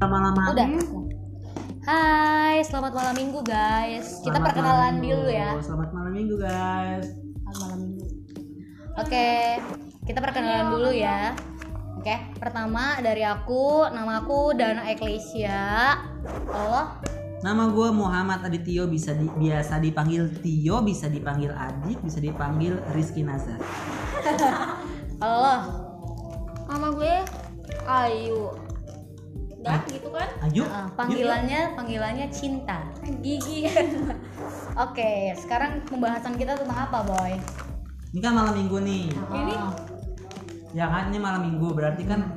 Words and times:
lama-lama 0.00 0.56
Udah. 0.56 0.68
Hai, 1.80 2.64
selamat 2.64 2.92
malam 2.92 3.14
minggu 3.14 3.40
guys. 3.42 4.20
Kita 4.20 4.32
Selamat 4.32 4.46
perkenalan 4.48 4.72
malam 4.72 4.94
minggu. 4.96 5.12
dulu 5.12 5.28
ya. 5.28 5.48
Selamat 5.60 5.90
malam 5.92 6.12
minggu 6.14 6.34
guys. 6.36 7.06
Selamat 7.12 7.56
malam 7.58 7.78
minggu. 7.82 8.04
Oke, 8.96 9.28
kita 10.04 10.18
perkenalan 10.18 10.66
dulu 10.70 10.90
ya. 10.90 11.36
Oke, 11.96 12.16
pertama 12.34 12.96
dari 12.98 13.20
aku, 13.22 13.92
nama 13.92 14.24
aku 14.24 14.56
Dana 14.56 14.88
Eklesia. 14.88 15.96
Allah, 16.48 16.96
Nama 17.40 17.68
gue 17.68 17.88
Muhammad 17.90 18.40
Adityo 18.42 18.84
bisa 18.84 19.12
di- 19.12 19.24
biasa 19.30 19.80
dipanggil 19.80 20.28
Tio, 20.40 20.80
bisa 20.80 21.08
dipanggil 21.08 21.48
Adik, 21.50 22.00
bisa 22.00 22.20
dipanggil 22.20 22.76
Rizky 22.90 23.20
Nazar. 23.20 23.56
Allah. 25.20 25.64
Nama 26.68 26.88
gue 26.90 27.14
Ayu. 27.82 28.69
Udah 29.60 29.76
gitu 29.86 30.08
kan? 30.08 30.28
Ayo. 30.40 30.64
Ah, 30.64 30.88
panggilannya 30.90 31.76
panggilannya 31.76 32.26
cinta. 32.28 32.80
Gigi. 33.20 33.68
Oke, 34.84 35.36
sekarang 35.36 35.84
pembahasan 35.84 36.34
kita 36.34 36.56
tentang 36.56 36.88
apa, 36.88 37.04
boy? 37.04 37.36
Ini 38.10 38.20
kan 38.20 38.32
malam 38.32 38.56
minggu 38.56 38.80
nih. 38.80 39.04
Ini 39.12 39.54
Ah, 39.54 39.72
Ya 40.70 40.86
kan 40.86 41.10
ini 41.10 41.18
malam 41.18 41.42
minggu 41.42 41.74
berarti 41.74 42.06
kan 42.06 42.30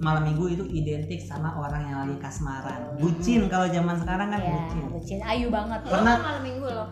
malam 0.00 0.26
minggu 0.26 0.50
itu 0.50 0.64
identik 0.68 1.22
sama 1.22 1.54
orang 1.54 1.86
yang 1.86 1.98
lagi 2.02 2.18
kasmaran. 2.18 2.98
Bucin 2.98 3.46
kalau 3.46 3.70
zaman 3.70 3.94
sekarang 3.96 4.28
kan 4.28 4.40
ya, 4.42 4.50
bucin. 4.52 4.84
bucin. 4.90 5.18
Ayu 5.22 5.46
banget. 5.48 5.78
lo 5.86 5.94
Pernah- 5.94 6.18
malam 6.18 6.42
minggu 6.42 6.66
loh. 6.66 6.88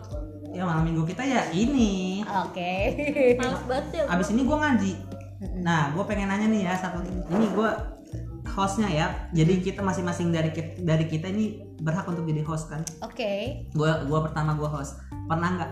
Ya 0.49 0.63
malam 0.63 0.81
minggu 0.81 1.03
kita 1.03 1.21
ya 1.21 1.45
ini. 1.51 2.23
Oke. 2.23 2.73
Males 3.37 3.61
banget 3.67 3.85
ya. 3.93 4.03
Abis 4.07 4.31
ini 4.31 4.41
gue 4.41 4.57
ngaji. 4.57 4.91
Nah, 5.59 5.91
gue 5.91 6.03
pengen 6.03 6.31
nanya 6.31 6.47
nih 6.47 6.61
ya 6.63 6.73
satu. 6.73 7.03
Ini 7.03 7.45
gue 7.51 7.69
hostnya 8.59 8.89
ya. 8.91 9.07
Jadi 9.31 9.63
kita 9.63 9.79
masing-masing 9.79 10.35
dari 10.35 10.51
kita, 10.51 10.83
dari 10.83 11.05
kita 11.07 11.31
ini 11.31 11.63
berhak 11.79 12.03
untuk 12.11 12.27
jadi 12.27 12.43
host 12.43 12.67
kan. 12.67 12.83
Oke. 12.99 13.65
Gua 13.71 14.03
gua 14.03 14.27
pertama 14.27 14.59
gua 14.59 14.67
host. 14.67 14.99
Pernah 15.31 15.49
nggak 15.55 15.71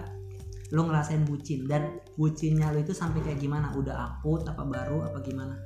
lu 0.71 0.83
ngerasain 0.87 1.23
bucin 1.23 1.63
dan 1.67 1.99
bucinnya 2.15 2.71
lu 2.71 2.83
itu 2.83 2.95
sampai 2.95 3.19
kayak 3.23 3.43
gimana? 3.43 3.75
Udah 3.75 4.15
akut 4.15 4.47
apa 4.47 4.63
baru 4.63 5.03
apa 5.03 5.19
gimana? 5.19 5.59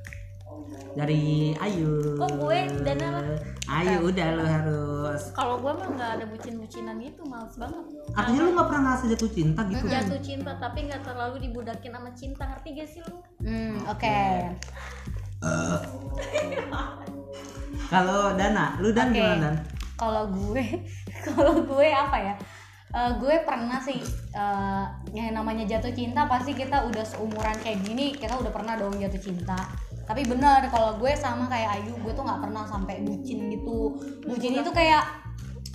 Dari 0.92 1.56
Ayu. 1.56 2.20
Oh, 2.20 2.28
gue, 2.28 2.68
Dana 2.84 3.08
lah. 3.18 3.26
Ayu 3.72 4.12
udah 4.12 4.28
lu 4.36 4.44
harus. 4.44 5.32
Kalau 5.32 5.56
gue 5.64 5.72
mah 5.72 5.88
nggak 5.88 6.12
ada 6.20 6.26
bucin-bucinan 6.28 7.00
gitu, 7.00 7.24
males 7.24 7.56
banget. 7.56 7.86
Artinya 8.12 8.42
lu 8.44 8.52
nggak 8.60 8.68
pernah 8.68 8.82
ngerasa 8.92 9.04
jatuh 9.16 9.32
cinta 9.32 9.62
gitu 9.72 9.86
kan? 9.88 10.04
Jatuh 10.04 10.20
cinta 10.20 10.52
tapi 10.60 10.80
nggak 10.92 11.02
terlalu 11.08 11.36
dibudakin 11.48 11.92
sama 11.96 12.12
cinta, 12.12 12.44
ngerti 12.52 12.70
gak 12.76 12.90
sih 12.92 13.02
lu? 13.08 13.16
Hmm, 13.42 13.76
oke. 13.88 14.20
Kalau 17.92 18.40
Dana, 18.40 18.80
lu 18.80 18.96
dan 18.96 19.12
Oke. 19.12 19.20
gimana 19.20 19.52
Dan? 19.52 19.56
Kalau 20.00 20.24
gue, 20.32 20.64
kalau 21.28 21.60
gue 21.62 21.88
apa 21.92 22.18
ya? 22.18 22.34
Eh, 22.92 23.12
gue 23.24 23.36
pernah 23.48 23.80
sih 23.80 24.04
eh, 24.36 24.86
yang 25.16 25.32
namanya 25.32 25.64
jatuh 25.64 25.96
cinta 25.96 26.28
pasti 26.28 26.52
kita 26.52 26.92
udah 26.92 27.08
seumuran 27.08 27.56
kayak 27.64 27.88
gini 27.88 28.12
kita 28.12 28.36
udah 28.36 28.52
pernah 28.52 28.76
dong 28.76 29.00
jatuh 29.00 29.32
cinta 29.32 29.56
tapi 30.04 30.28
benar 30.28 30.68
kalau 30.68 31.00
gue 31.00 31.16
sama 31.16 31.48
kayak 31.48 31.80
Ayu 31.80 31.96
gue 32.04 32.12
tuh 32.12 32.28
nggak 32.28 32.44
pernah 32.44 32.68
sampai 32.68 33.00
bucin 33.08 33.48
gitu 33.48 33.96
bucin 34.28 34.60
itu 34.60 34.68
kayak 34.76 35.08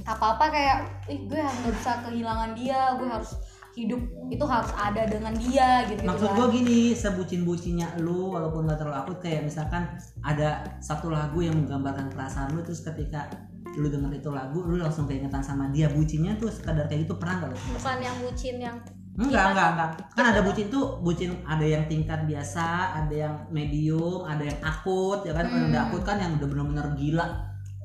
apa 0.05 0.37
apa 0.37 0.45
kayak 0.53 0.79
ih 1.09 1.25
gue 1.25 1.41
nggak 1.41 1.73
bisa 1.73 2.05
kehilangan 2.05 2.53
dia 2.53 2.93
gue 3.01 3.09
harus 3.09 3.33
hidup 3.77 4.01
itu 4.33 4.41
harus 4.43 4.73
ada 4.73 5.05
dengan 5.05 5.37
dia 5.37 5.85
gitu 5.85 6.01
Maksud 6.01 6.33
kan. 6.33 6.37
gua 6.41 6.47
gini, 6.49 6.97
sebucin-bucinnya 6.97 8.01
lu 8.01 8.33
walaupun 8.33 8.65
gak 8.65 8.81
terlalu 8.81 8.97
akut 9.05 9.19
kayak 9.21 9.45
misalkan 9.45 9.85
ada 10.25 10.65
satu 10.81 11.13
lagu 11.13 11.45
yang 11.45 11.53
menggambarkan 11.61 12.09
perasaan 12.09 12.57
lu 12.57 12.65
terus 12.65 12.81
ketika 12.81 13.29
lu 13.77 13.93
denger 13.93 14.17
itu 14.17 14.33
lagu 14.33 14.65
lu 14.65 14.81
langsung 14.81 15.05
keingetan 15.05 15.45
sama 15.45 15.69
dia 15.69 15.93
bucinnya 15.93 16.41
tuh 16.41 16.49
sekadar 16.49 16.89
kayak 16.89 17.05
gitu 17.05 17.21
pernah 17.21 17.45
gak 17.45 17.51
lu? 17.53 17.57
Bukan 17.77 17.97
yang 18.01 18.17
bucin 18.25 18.57
yang 18.57 18.77
Enggak, 19.17 19.57
enggak, 19.57 19.69
enggak. 19.73 19.91
Kan 20.13 20.25
ada 20.29 20.41
bucin 20.45 20.69
tuh 20.69 21.01
bucin 21.01 21.41
ada 21.49 21.65
yang 21.65 21.89
tingkat 21.89 22.29
biasa, 22.29 23.01
ada 23.01 23.15
yang 23.17 23.35
medium, 23.49 24.29
ada 24.29 24.45
yang 24.45 24.61
akut 24.61 25.25
ya 25.25 25.33
kan. 25.33 25.49
Kalau 25.49 25.73
udah 25.73 25.83
akut 25.89 26.03
kan 26.05 26.17
yang 26.21 26.37
udah 26.37 26.45
bener-bener 26.45 26.87
gila. 27.01 27.27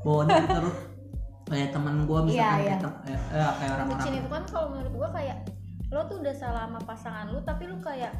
Bawa 0.03 0.27
dia 0.27 0.43
terus 0.43 0.75
kayak 1.47 1.71
temen 1.71 2.03
gua 2.03 2.19
misalkan 2.23 2.35
Iya, 2.35 2.51
kayak, 2.51 2.67
iya. 2.67 2.77
tem- 2.83 2.99
eh, 3.07 3.15
eh, 3.15 3.19
kayak 3.31 3.71
orang-orang 3.71 3.87
bucin 3.95 4.13
itu 4.19 4.27
kan 4.27 4.43
kalau 4.43 4.67
menurut 4.71 4.91
gue 4.91 5.09
kayak 5.15 5.37
lo 5.91 6.07
tuh 6.07 6.17
udah 6.19 6.31
salah 6.33 6.63
sama 6.65 6.79
pasangan 6.81 7.27
lu 7.27 7.39
tapi 7.43 7.67
lu 7.67 7.77
kayak 7.79 8.15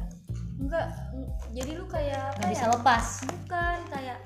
enggak 0.60 0.86
mm, 1.10 1.26
jadi 1.50 1.70
lu 1.74 1.84
kayak 1.88 2.20
apa 2.20 2.36
nggak 2.36 2.48
ya? 2.48 2.52
bisa 2.52 2.66
lepas 2.68 3.04
bukan 3.24 3.78
kayak 3.88 4.18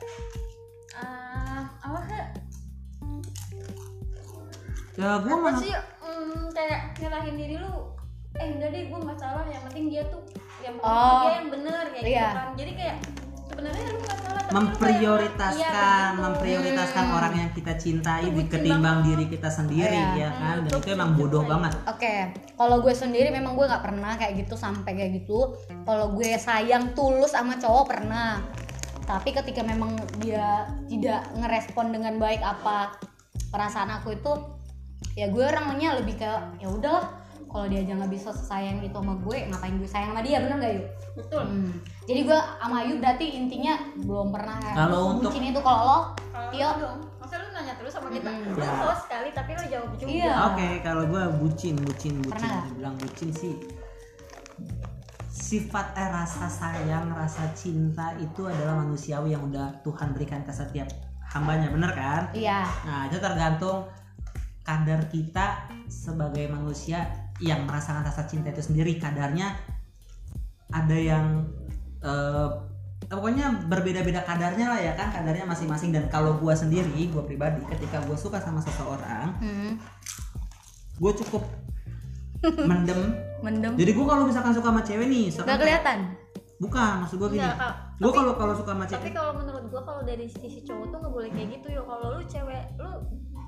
ah 0.97 1.63
apa 1.81 1.99
sih 2.03 2.25
ya 4.97 5.21
gua 5.21 5.29
apa 5.29 5.35
mah 5.39 5.55
sih 5.57 5.73
mm, 6.03 6.43
kayak 6.51 6.81
nyerahin 6.99 7.37
diri 7.37 7.57
lu 7.61 7.73
eh 8.35 8.47
enggak 8.51 8.69
deh 8.69 8.83
gue 8.89 8.99
nggak 8.99 9.19
salah 9.19 9.45
yang 9.47 9.63
penting 9.65 9.85
dia 9.89 10.03
tuh 10.09 10.23
yang 10.61 10.75
penting 10.77 10.93
Oh. 10.99 11.21
dia 11.23 11.33
yang 11.39 11.49
bener 11.49 11.85
kayak 11.89 12.05
Iya. 12.05 12.21
gitu 12.21 12.37
kan 12.37 12.49
jadi 12.57 12.73
kayak 12.75 12.97
sebenarnya 13.47 13.87
lu 13.87 13.99
nggak 13.99 14.19
salah 14.19 14.35
tapi 14.37 14.37
lu 14.37 14.45
kayak- 14.45 14.55
memprioritaskan 14.57 15.59
Iya, 15.59 15.91
begitu. 16.07 16.23
memprioritaskan 16.23 17.05
Hmm. 17.05 17.17
orang 17.17 17.35
yang 17.35 17.51
kita 17.51 17.73
cintai 17.75 18.25
bucin 18.29 18.49
ketimbang 18.49 18.99
diri 19.03 19.25
kita 19.27 19.49
sendiri 19.49 19.91
Iya. 19.93 20.15
ya 20.17 20.31
kan 20.33 20.57
dan 20.63 20.71
itu 20.73 20.89
emang 20.89 21.11
bodoh 21.13 21.41
bucin. 21.41 21.53
banget 21.53 21.73
Oke, 21.87 22.15
kalau 22.55 22.77
gue 22.79 22.95
sendiri 22.95 23.29
memang 23.31 23.53
gue 23.55 23.65
nggak 23.65 23.83
pernah 23.83 24.13
kayak 24.15 24.35
gitu 24.39 24.55
sampai 24.55 24.93
kayak 24.93 25.13
gitu. 25.17 25.39
Kalau 25.83 26.07
gue 26.11 26.31
sayang 26.37 26.93
tulus 26.93 27.31
sama 27.31 27.57
cowok 27.57 27.85
pernah, 27.87 28.43
tapi 29.03 29.31
ketika 29.33 29.63
memang 29.63 29.93
dia 30.17 30.67
tidak 30.87 31.27
ngerespon 31.33 31.91
dengan 31.91 32.17
baik 32.17 32.41
apa 32.41 32.97
perasaan 33.49 33.91
aku 33.93 34.13
itu, 34.13 34.33
ya 35.15 35.27
gue 35.27 35.43
orangnya 35.43 35.95
lebih 35.95 36.17
ke 36.17 36.31
ya 36.57 36.69
udahlah. 36.69 37.26
Kalau 37.57 37.67
dia 37.67 37.81
aja 37.81 37.97
nggak 37.97 38.13
bisa 38.13 38.29
sayang 38.31 38.79
itu 38.79 38.93
sama 38.93 39.17
gue, 39.17 39.49
ngapain 39.49 39.73
gue 39.75 39.89
sayang 39.89 40.13
sama 40.13 40.21
dia, 40.21 40.39
bener 40.39 40.57
gak 40.59 40.73
yuk? 40.77 40.87
betul 41.17 41.41
Hmm. 41.41 41.73
Jadi 42.05 42.21
gue 42.23 42.37
sama 42.37 42.77
Ayu 42.79 42.95
berarti 42.97 43.27
intinya 43.33 43.75
belum 43.97 44.29
pernah 44.29 44.61
kayak 44.61 44.77
Kalau 44.77 45.01
untuk- 45.11 45.33
bucin 45.33 45.45
itu 45.47 45.61
kalau 45.61 45.83
lo, 45.83 45.99
Tio, 46.47 46.69
dong 46.77 46.99
masa 47.17 47.35
lu 47.37 47.49
nanya 47.51 47.75
terus 47.75 47.91
sama 47.91 48.09
kita 48.09 48.29
Mm-mm. 48.29 48.53
lu 48.53 48.61
Ya. 48.61 48.71
host 48.85 49.03
sekali 49.03 49.29
tapi 49.33 49.51
lu 49.53 49.65
jawab 49.67 49.91
juga 49.95 50.11
Iya. 50.13 50.35
oke 50.47 50.69
kalau 50.81 51.03
gue 51.07 51.23
bucin 51.41 51.75
bucin 51.77 52.15
bucin 52.21 52.31
Pernah 52.31 52.51
nggak? 52.53 52.65
dibilang 52.69 52.97
bucin 52.97 53.31
sih 53.33 53.55
sifat 55.29 55.87
eh, 55.95 56.09
rasa 56.09 56.47
sayang 56.47 57.11
rasa 57.11 57.51
cinta 57.53 58.15
itu 58.17 58.45
adalah 58.45 58.79
manusiawi 58.79 59.33
yang 59.33 59.43
udah 59.45 59.81
Tuhan 59.81 60.13
berikan 60.13 60.43
ke 60.43 60.51
setiap 60.51 60.87
hambanya 61.27 61.69
bener 61.69 61.93
kan 61.93 62.23
iya, 62.33 62.63
Nah, 62.83 63.07
itu 63.07 63.17
tergantung 63.17 63.89
kadar 64.63 65.07
kita 65.07 65.47
sebagai 65.87 66.47
manusia 66.47 67.05
yang 67.39 67.65
merasakan 67.65 68.01
rasa 68.01 68.25
cinta 68.25 68.49
itu 68.49 68.63
sendiri. 68.63 68.97
Kadarnya 68.97 69.53
ada 70.69 70.97
yang 70.97 71.47
eh, 72.01 72.49
pokoknya 73.07 73.67
berbeda-beda 73.67 74.23
kadarnya 74.23 74.67
lah 74.67 74.81
ya 74.81 74.93
kan, 74.93 75.11
kadarnya 75.11 75.45
masing-masing. 75.45 75.91
Dan 75.91 76.09
kalau 76.09 76.37
gua 76.37 76.53
sendiri, 76.53 76.91
gua 77.09 77.23
pribadi, 77.23 77.61
ketika 77.67 78.01
gua 78.03 78.15
suka 78.15 78.39
sama 78.39 78.59
seseorang, 78.59 79.37
hmm. 79.39 79.73
gue 80.97 81.13
cukup 81.25 81.45
mendem. 82.71 83.15
mendem, 83.37 83.77
Jadi 83.77 83.91
gua 83.93 84.07
kalau 84.09 84.25
misalkan 84.25 84.53
suka 84.53 84.73
sama 84.73 84.81
cewek 84.81 85.07
nih, 85.07 85.29
nggak 85.29 85.45
misalkan- 85.45 85.61
kelihatan. 85.61 85.99
bukan 86.57 86.93
maksud 87.05 87.17
gua 87.21 87.29
gini. 87.29 87.45
Tapi- 87.45 88.13
kalau 88.13 88.33
kalau 88.33 88.53
suka 88.57 88.73
sama 88.73 88.85
tapi 88.85 88.93
cewek, 88.97 89.13
kalau 89.13 89.33
menurut 89.37 89.65
gua 89.69 89.83
kalau 89.83 90.03
dari 90.03 90.25
sisi 90.25 90.61
cowok 90.63 90.87
tuh 90.89 90.99
nggak 90.99 91.13
boleh 91.13 91.31
kayak 91.31 91.49
gitu 91.53 91.67
yo 91.71 91.83
kalau 91.85 92.17
lu 92.17 92.21
cewek 92.25 92.65
lu 92.77 92.89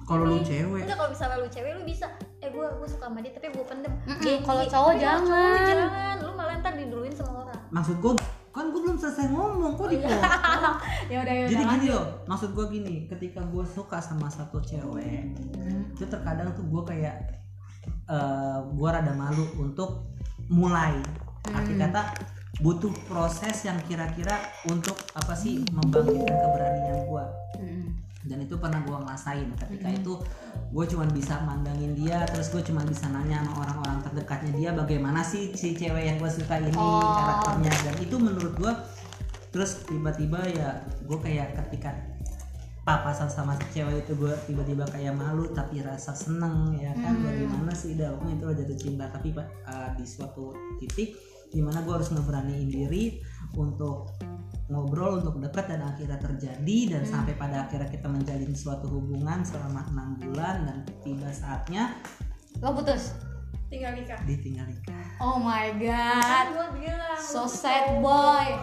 kalau 0.08 0.24
lu 0.24 0.34
ini- 0.34 0.46
cewek, 0.46 0.82
enggak 0.82 0.96
kalau 0.96 1.10
misalnya 1.10 1.36
lu 1.36 1.48
cewek 1.48 1.70
lu 1.70 1.82
bisa 1.84 2.06
eh 2.38 2.48
gua 2.48 2.66
gua 2.72 2.88
suka 2.88 3.04
sama 3.04 3.20
dia 3.20 3.30
tapi 3.30 3.46
gua 3.50 3.66
pendem 3.66 3.92
Mm-mm, 4.00 4.19
Gengsi. 4.19 4.41
kalau 4.42 4.62
cowok 4.64 4.72
Tapi 4.88 4.96
kalau 4.96 5.04
jangan. 5.04 5.26
cowok 5.44 5.60
jangan 5.69 6.16
lu 6.19 6.30
malah 6.32 6.54
ntar 6.56 6.72
diduluin 6.74 7.12
sama 7.12 7.30
orang 7.42 7.60
maksud 7.69 7.96
gua 7.98 8.12
kan 8.48 8.64
gua 8.69 8.80
belum 8.80 8.96
selesai 8.96 9.26
ngomong 9.28 9.72
kok 9.74 9.86
dipotong. 9.86 10.19
ya 11.12 11.16
udah 11.20 11.34
ya 11.37 11.44
Jadi 11.44 11.55
udah, 11.55 11.62
gini 11.62 11.64
lanjut. 11.84 11.93
loh, 11.93 12.05
maksud 12.26 12.50
gue 12.50 12.66
gini, 12.72 12.94
ketika 13.06 13.40
gue 13.44 13.62
suka 13.62 13.99
sama 13.99 14.26
satu 14.26 14.58
cewek, 14.58 15.31
itu 15.88 16.05
terkadang 16.05 16.50
tuh 16.52 16.64
gue 16.64 16.82
kayak 16.84 17.16
eh 18.08 18.58
gue 18.66 18.88
rada 18.88 19.12
malu 19.12 19.44
untuk 19.58 20.11
mulai. 20.49 20.96
Arti 21.46 21.72
Hmm. 21.72 21.82
kata 21.82 22.02
butuh 22.58 22.90
proses 23.06 23.62
yang 23.62 23.78
kira-kira 23.81 24.34
untuk 24.66 24.96
apa 25.12 25.32
sih 25.32 25.62
membangkitkan 25.69 26.34
keberanian 26.34 26.99
gue. 27.04 27.25
Mm-mm. 27.58 27.84
Dan 28.26 28.43
itu 28.43 28.59
pernah 28.59 28.82
gue 28.82 28.99
ngerasain. 28.99 29.47
Ketika 29.55 29.88
itu 29.94 30.15
gue 30.75 30.85
cuma 30.91 31.06
bisa 31.06 31.38
mandangin 31.47 31.94
dia, 31.94 32.26
terus 32.26 32.50
gue 32.50 32.62
cuma 32.67 32.82
bisa 32.82 33.06
nanya 33.09 33.47
sama 33.47 33.62
orang-orang 33.62 33.99
terdekatnya 34.03 34.53
dia 34.59 34.70
bagaimana 34.75 35.23
sih 35.23 35.55
si 35.55 35.79
cewek 35.79 36.03
yang 36.03 36.17
gue 36.19 36.31
suka 36.31 36.59
ini 36.59 36.75
Oh. 36.75 36.99
karakternya. 36.99 37.73
Dan 37.87 37.94
itu 38.03 38.17
menurut 38.19 38.55
gue 38.59 38.73
terus 39.49 39.81
tiba-tiba 39.88 40.44
ya 40.50 40.76
gue 41.09 41.19
kayak 41.25 41.56
ketika 41.56 41.97
papasan 42.85 43.29
sama 43.29 43.53
cewek 43.73 44.05
itu 44.05 44.17
gue 44.17 44.32
tiba-tiba 44.49 44.85
kayak 44.88 45.12
malu 45.12 45.49
tapi 45.53 45.85
rasa 45.85 46.17
seneng 46.17 46.73
ya 46.73 46.93
kan 46.97 47.17
Hmm. 47.17 47.25
bagaimana 47.25 47.73
sih 47.76 47.97
dah 48.00 48.17
pokoknya 48.17 48.35
itu 48.41 48.44
udah 48.49 48.56
jatuh 48.64 48.79
cinta 48.81 49.05
tapi 49.12 49.29
uh, 49.37 49.88
di 49.93 50.05
suatu 50.09 50.56
titik 50.81 51.12
di 51.49 51.61
mana 51.61 51.85
gue 51.85 51.93
harus 51.97 52.12
ngeberaniin 52.12 52.69
diri 52.69 53.21
untuk 53.56 54.17
ngobrol 54.69 55.25
untuk 55.25 55.41
dekat 55.41 55.73
dan 55.73 55.81
akhirnya 55.82 56.20
terjadi 56.20 56.79
dan 56.93 57.03
Hmm. 57.03 57.12
sampai 57.12 57.35
pada 57.35 57.65
akhirnya 57.65 57.88
kita 57.88 58.05
menjalin 58.05 58.53
suatu 58.53 58.87
hubungan 58.88 59.41
selama 59.41 59.85
enam 59.88 60.09
bulan 60.20 60.69
dan 60.69 60.76
tiba 61.03 61.29
saatnya 61.32 61.97
lo 62.61 62.75
putus? 62.76 63.17
Tinggal 63.69 63.93
nikah. 64.00 64.17
Ditinggal 64.25 64.65
nikah. 64.65 65.05
Oh 65.20 65.37
my 65.37 65.76
kan 65.76 65.76
god. 65.76 66.47
gue 66.53 66.69
bilang 66.85 67.20
so 67.20 67.44
sad 67.44 68.00
boy 68.00 68.56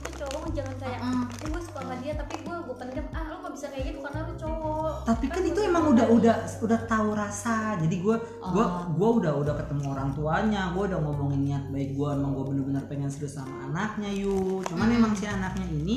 lu 0.00 0.08
tuh 0.08 0.24
cowok 0.24 0.48
jangan 0.50 0.74
kayak 0.76 0.98
Mm. 1.00 1.24
eh, 1.28 1.46
gue 1.46 1.60
suka 1.60 1.80
sama 1.80 1.94
dia 1.98 2.12
tapi 2.14 2.34
gue 2.38 2.56
gue 2.56 2.74
pendem 2.74 3.06
ah 3.10 3.24
lu 3.26 3.36
gak 3.38 3.52
bisa 3.52 3.66
kayak 3.68 3.84
gitu 3.86 3.98
karena 4.00 4.20
lu 4.22 4.34
cowok 4.34 4.92
tapi 5.02 5.24
kan 5.26 5.42
itu 5.42 5.52
gua 5.54 5.66
emang 5.66 5.84
udah 5.86 6.06
sama 6.06 6.16
udah 6.16 6.34
udah 6.60 6.80
tahu 6.86 7.08
rasa 7.12 7.56
jadi 7.76 7.96
gue 7.96 8.16
gua 8.48 8.64
Oh. 8.64 8.72
gua 8.90 9.08
udah 9.18 9.32
udah 9.36 9.54
ketemu 9.56 9.84
orang 9.86 10.10
tuanya 10.10 10.62
gue 10.70 10.84
udah 10.86 11.00
ngomongin 11.00 11.40
niat 11.42 11.64
baik 11.68 11.90
gue 11.92 12.08
emang 12.10 12.32
gue 12.32 12.44
bener-bener 12.46 12.84
pengen 12.86 13.08
serius 13.08 13.36
sama 13.36 13.66
anaknya 13.66 14.10
yuk 14.10 14.64
cuman 14.66 14.86
Hmm. 14.86 14.98
emang 14.98 15.12
si 15.12 15.24
anaknya 15.24 15.66
ini 15.66 15.96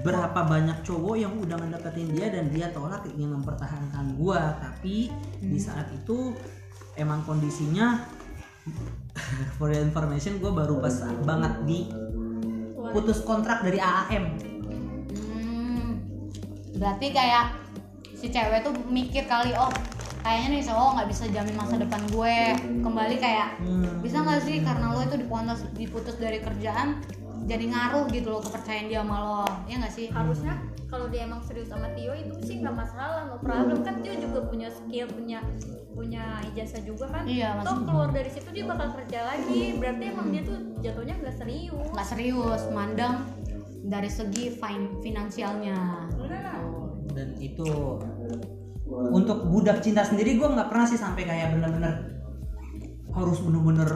berapa 0.00 0.40
banyak 0.40 0.82
cowok 0.82 1.14
yang 1.14 1.34
udah 1.36 1.56
ngedeketin 1.56 2.08
dia 2.10 2.26
dan 2.28 2.48
dia 2.48 2.66
tolak 2.70 3.06
ingin 3.06 3.30
mempertahankan 3.32 4.16
gue 4.16 4.40
tapi 4.58 4.96
di 5.38 5.48
Hmm. 5.52 5.60
saat 5.60 5.86
itu 5.90 6.34
emang 6.94 7.22
kondisinya 7.22 8.02
for 9.56 9.68
your 9.68 9.80
information 9.80 10.36
gue 10.36 10.50
baru 10.50 10.78
pas 10.78 10.92
banget 11.22 11.54
di. 11.64 11.80
Putus 12.90 13.22
kontrak 13.22 13.62
dari 13.62 13.78
AAM 13.78 14.24
Hmm, 15.10 16.00
berarti 16.76 17.10
kayak 17.10 17.56
si 18.14 18.28
cewek 18.28 18.62
tuh 18.62 18.74
mikir 18.86 19.24
kali 19.24 19.56
oh 19.56 19.72
kayaknya 20.20 20.48
nih 20.52 20.62
cowok 20.68 20.90
nggak 20.96 21.08
bisa 21.08 21.24
jamin 21.32 21.56
masa 21.56 21.80
depan 21.80 22.02
gue. 22.12 22.38
Kembali 22.84 23.16
kayak 23.16 23.56
Hmm. 23.56 24.04
bisa 24.04 24.20
nggak 24.20 24.40
sih 24.44 24.60
karena 24.60 24.92
lo 24.92 25.00
itu 25.00 25.16
diputus 25.16 25.60
diputus 25.72 26.16
dari 26.20 26.44
kerjaan 26.44 27.00
jadi 27.48 27.64
ngaruh 27.72 28.04
gitu 28.12 28.28
loh 28.32 28.42
kepercayaan 28.44 28.86
dia 28.88 29.00
sama 29.00 29.16
lo 29.20 29.44
ya 29.68 29.76
nggak 29.80 29.94
sih? 29.94 30.06
Harusnya 30.12 30.54
kalau 30.90 31.06
dia 31.06 31.24
emang 31.24 31.40
serius 31.46 31.70
sama 31.70 31.88
Tio 31.94 32.12
itu 32.12 32.34
sih 32.42 32.60
nggak 32.60 32.76
masalah 32.76 33.30
no 33.30 33.36
problem. 33.40 33.80
Kan 33.86 34.02
Tio 34.02 34.14
juga 34.18 34.44
punya 34.48 34.68
skill 34.68 35.06
punya 35.08 35.40
punya 35.94 36.42
ijazah 36.52 36.82
juga 36.84 37.06
kan. 37.08 37.24
Iya, 37.24 37.60
toh 37.62 37.84
keluar 37.84 38.10
dari 38.12 38.30
situ 38.32 38.48
dia 38.52 38.64
bakal 38.66 38.92
kerja 38.98 39.24
lagi. 39.24 39.76
Berarti 39.78 40.04
emang 40.10 40.28
dia 40.32 40.42
tuh 40.44 40.58
jatuhnya 40.84 41.14
nggak 41.20 41.36
serius. 41.36 41.88
Nggak 41.92 42.08
serius 42.08 42.62
mandang 42.74 43.16
dari 43.80 44.10
segi 44.12 44.52
fin 44.52 45.00
finansialnya. 45.00 46.08
Beneran 46.16 46.80
dan 47.14 47.36
itu 47.38 48.00
untuk 48.90 49.46
budak 49.46 49.82
cinta 49.82 50.02
sendiri 50.02 50.34
gue 50.34 50.48
nggak 50.48 50.68
pernah 50.70 50.86
sih 50.86 50.98
sampai 50.98 51.22
kayak 51.26 51.54
bener-bener 51.54 52.18
harus 53.10 53.38
bener-bener 53.42 53.90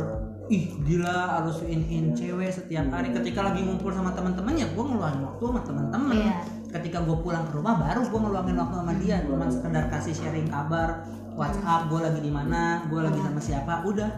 ih 0.52 0.76
gila 0.84 1.40
harus 1.40 1.64
in 1.64 1.80
in 1.88 2.04
cewek 2.12 2.52
setiap 2.52 2.84
hari. 2.92 3.10
Ketika 3.16 3.40
lagi 3.40 3.64
ngumpul 3.64 3.90
sama 3.92 4.12
teman-teman 4.12 4.54
ya 4.60 4.68
gue 4.68 4.84
ngeluangin 4.84 5.24
waktu 5.24 5.42
sama 5.48 5.60
teman-teman 5.64 6.16
Iya. 6.20 6.36
ketika 6.74 6.98
gue 7.06 7.16
pulang 7.22 7.46
ke 7.48 7.52
rumah 7.54 7.78
baru 7.80 8.02
gue 8.04 8.20
ngeluangin 8.20 8.56
waktu 8.60 8.76
sama 8.76 8.92
dia. 9.00 9.16
Cuma 9.24 9.46
sekedar 9.48 9.84
kasih 9.88 10.14
sharing 10.14 10.48
kabar 10.52 11.08
WhatsApp 11.34 11.88
gue 11.88 12.00
lagi 12.00 12.20
di 12.20 12.30
mana 12.30 12.84
gue 12.92 13.00
lagi 13.00 13.18
sama 13.24 13.40
siapa 13.40 13.82
udah. 13.88 14.10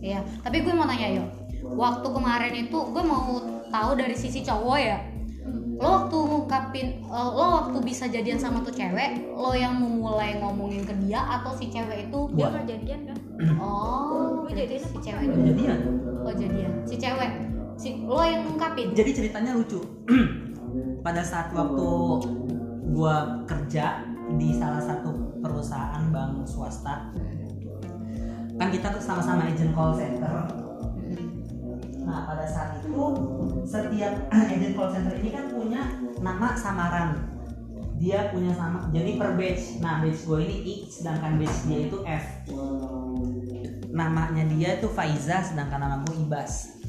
Iya, 0.00 0.20
tapi 0.40 0.64
gue 0.64 0.72
mau 0.72 0.88
tanya 0.88 1.08
yo. 1.20 1.24
Waktu 1.60 2.08
kemarin 2.08 2.54
itu 2.56 2.78
gue 2.78 3.04
mau 3.04 3.40
tahu 3.68 3.90
dari 3.96 4.16
sisi 4.16 4.40
cowok 4.40 4.78
ya. 4.80 4.96
Lo 5.80 5.88
waktu 5.96 6.12
ngungkapin, 6.12 6.88
eh, 7.02 7.28
lo 7.32 7.44
waktu 7.56 7.78
bisa 7.80 8.04
jadian 8.04 8.36
sama 8.36 8.60
tuh 8.60 8.70
cewek, 8.70 9.32
lo 9.32 9.56
yang 9.56 9.80
memulai 9.80 10.36
ngomongin 10.36 10.84
ke 10.84 10.92
dia 11.00 11.24
atau 11.40 11.56
si 11.56 11.72
cewek 11.72 12.06
itu? 12.06 12.20
dia 12.36 12.52
nggak 12.52 12.66
jadian 12.68 13.00
kan 13.08 13.18
Oh, 13.64 14.44
Gue 14.44 14.52
jadian 14.52 14.82
si 14.84 14.96
cewek. 15.00 15.24
jadian 15.32 15.78
Oh 16.20 16.32
jadian, 16.36 16.72
si 16.84 16.94
cewek. 16.94 17.32
Si 17.80 17.88
lo 18.04 18.20
yang 18.20 18.44
ngungkapin. 18.44 18.92
jadi 18.92 19.10
ceritanya 19.10 19.56
lucu 19.56 19.80
pada 21.06 21.24
saat 21.24 21.48
waktu 21.50 21.88
gua 22.92 23.40
kerja 23.48 24.04
di 24.36 24.52
salah 24.52 24.84
satu 24.84 25.10
perusahaan 25.40 26.04
bank 26.12 26.44
swasta 26.44 27.08
kan 28.54 28.68
kita 28.68 28.92
tuh 28.92 29.00
sama-sama 29.00 29.48
agent 29.48 29.72
call 29.72 29.96
center 29.96 30.44
nah 32.00 32.28
pada 32.28 32.44
saat 32.44 32.84
itu 32.84 33.00
setiap 33.70 34.14
agent 34.34 34.74
call 34.74 34.90
center 34.90 35.14
ini 35.14 35.30
kan 35.30 35.46
punya 35.46 35.82
nama 36.18 36.58
samaran. 36.58 37.10
Dia 38.02 38.34
punya 38.34 38.50
sama 38.58 38.90
jadi 38.90 39.14
per 39.14 39.38
batch. 39.38 39.78
Nah 39.78 40.02
batch 40.02 40.26
gue 40.26 40.38
ini 40.42 40.56
X 40.82 41.00
sedangkan 41.00 41.38
batch 41.38 41.58
dia 41.70 41.78
itu 41.86 41.98
F. 42.02 42.26
Namanya 43.94 44.42
dia 44.50 44.82
tuh 44.82 44.90
Faiza 44.90 45.38
sedangkan 45.46 45.78
nama 45.86 46.02
gue 46.02 46.18
Ibas. 46.26 46.82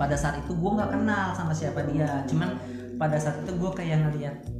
Pada 0.00 0.16
saat 0.16 0.40
itu 0.40 0.56
gue 0.56 0.70
nggak 0.72 0.96
kenal 0.96 1.36
sama 1.36 1.52
siapa 1.52 1.84
dia. 1.92 2.24
Cuman 2.24 2.56
pada 2.96 3.20
saat 3.20 3.44
itu 3.44 3.52
gue 3.52 3.70
kayak 3.76 4.00
ngeliat 4.00 4.59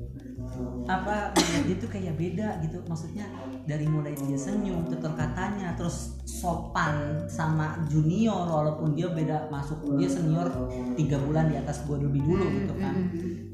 apa 0.89 1.31
dia 1.67 1.77
tuh 1.79 1.91
kayak 1.91 2.15
beda 2.19 2.61
gitu. 2.65 2.83
Maksudnya 2.87 3.27
dari 3.65 3.87
mulai 3.87 4.17
dia 4.17 4.39
senyum 4.39 4.87
tutur 4.89 5.15
katanya 5.15 5.75
terus 5.79 6.19
sopan 6.25 7.25
sama 7.29 7.81
junior 7.87 8.49
walaupun 8.49 8.97
dia 8.97 9.11
beda 9.13 9.53
masuk 9.53 9.97
dia 10.01 10.09
senior 10.09 10.49
tiga 10.97 11.21
bulan 11.21 11.51
di 11.53 11.57
atas 11.59 11.85
gue 11.85 11.97
lebih 12.01 12.23
dulu 12.25 12.47
gitu 12.65 12.75
kan. 12.81 12.95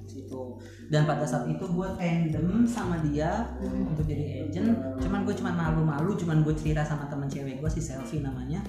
situ 0.06 0.42
dan 0.86 1.02
pada 1.02 1.26
saat 1.26 1.50
itu 1.50 1.66
gue 1.66 1.88
tandem 1.98 2.62
sama 2.62 3.02
dia 3.02 3.50
untuk 3.58 4.06
jadi 4.06 4.46
agent. 4.46 4.70
Cuman 5.02 5.26
gue 5.26 5.34
cuman 5.34 5.54
malu-malu 5.54 6.14
cuman 6.14 6.46
gue 6.46 6.54
cerita 6.54 6.86
sama 6.86 7.10
teman 7.10 7.26
cewek 7.26 7.58
gue 7.58 7.70
si 7.70 7.82
selfie 7.82 8.22
namanya. 8.22 8.62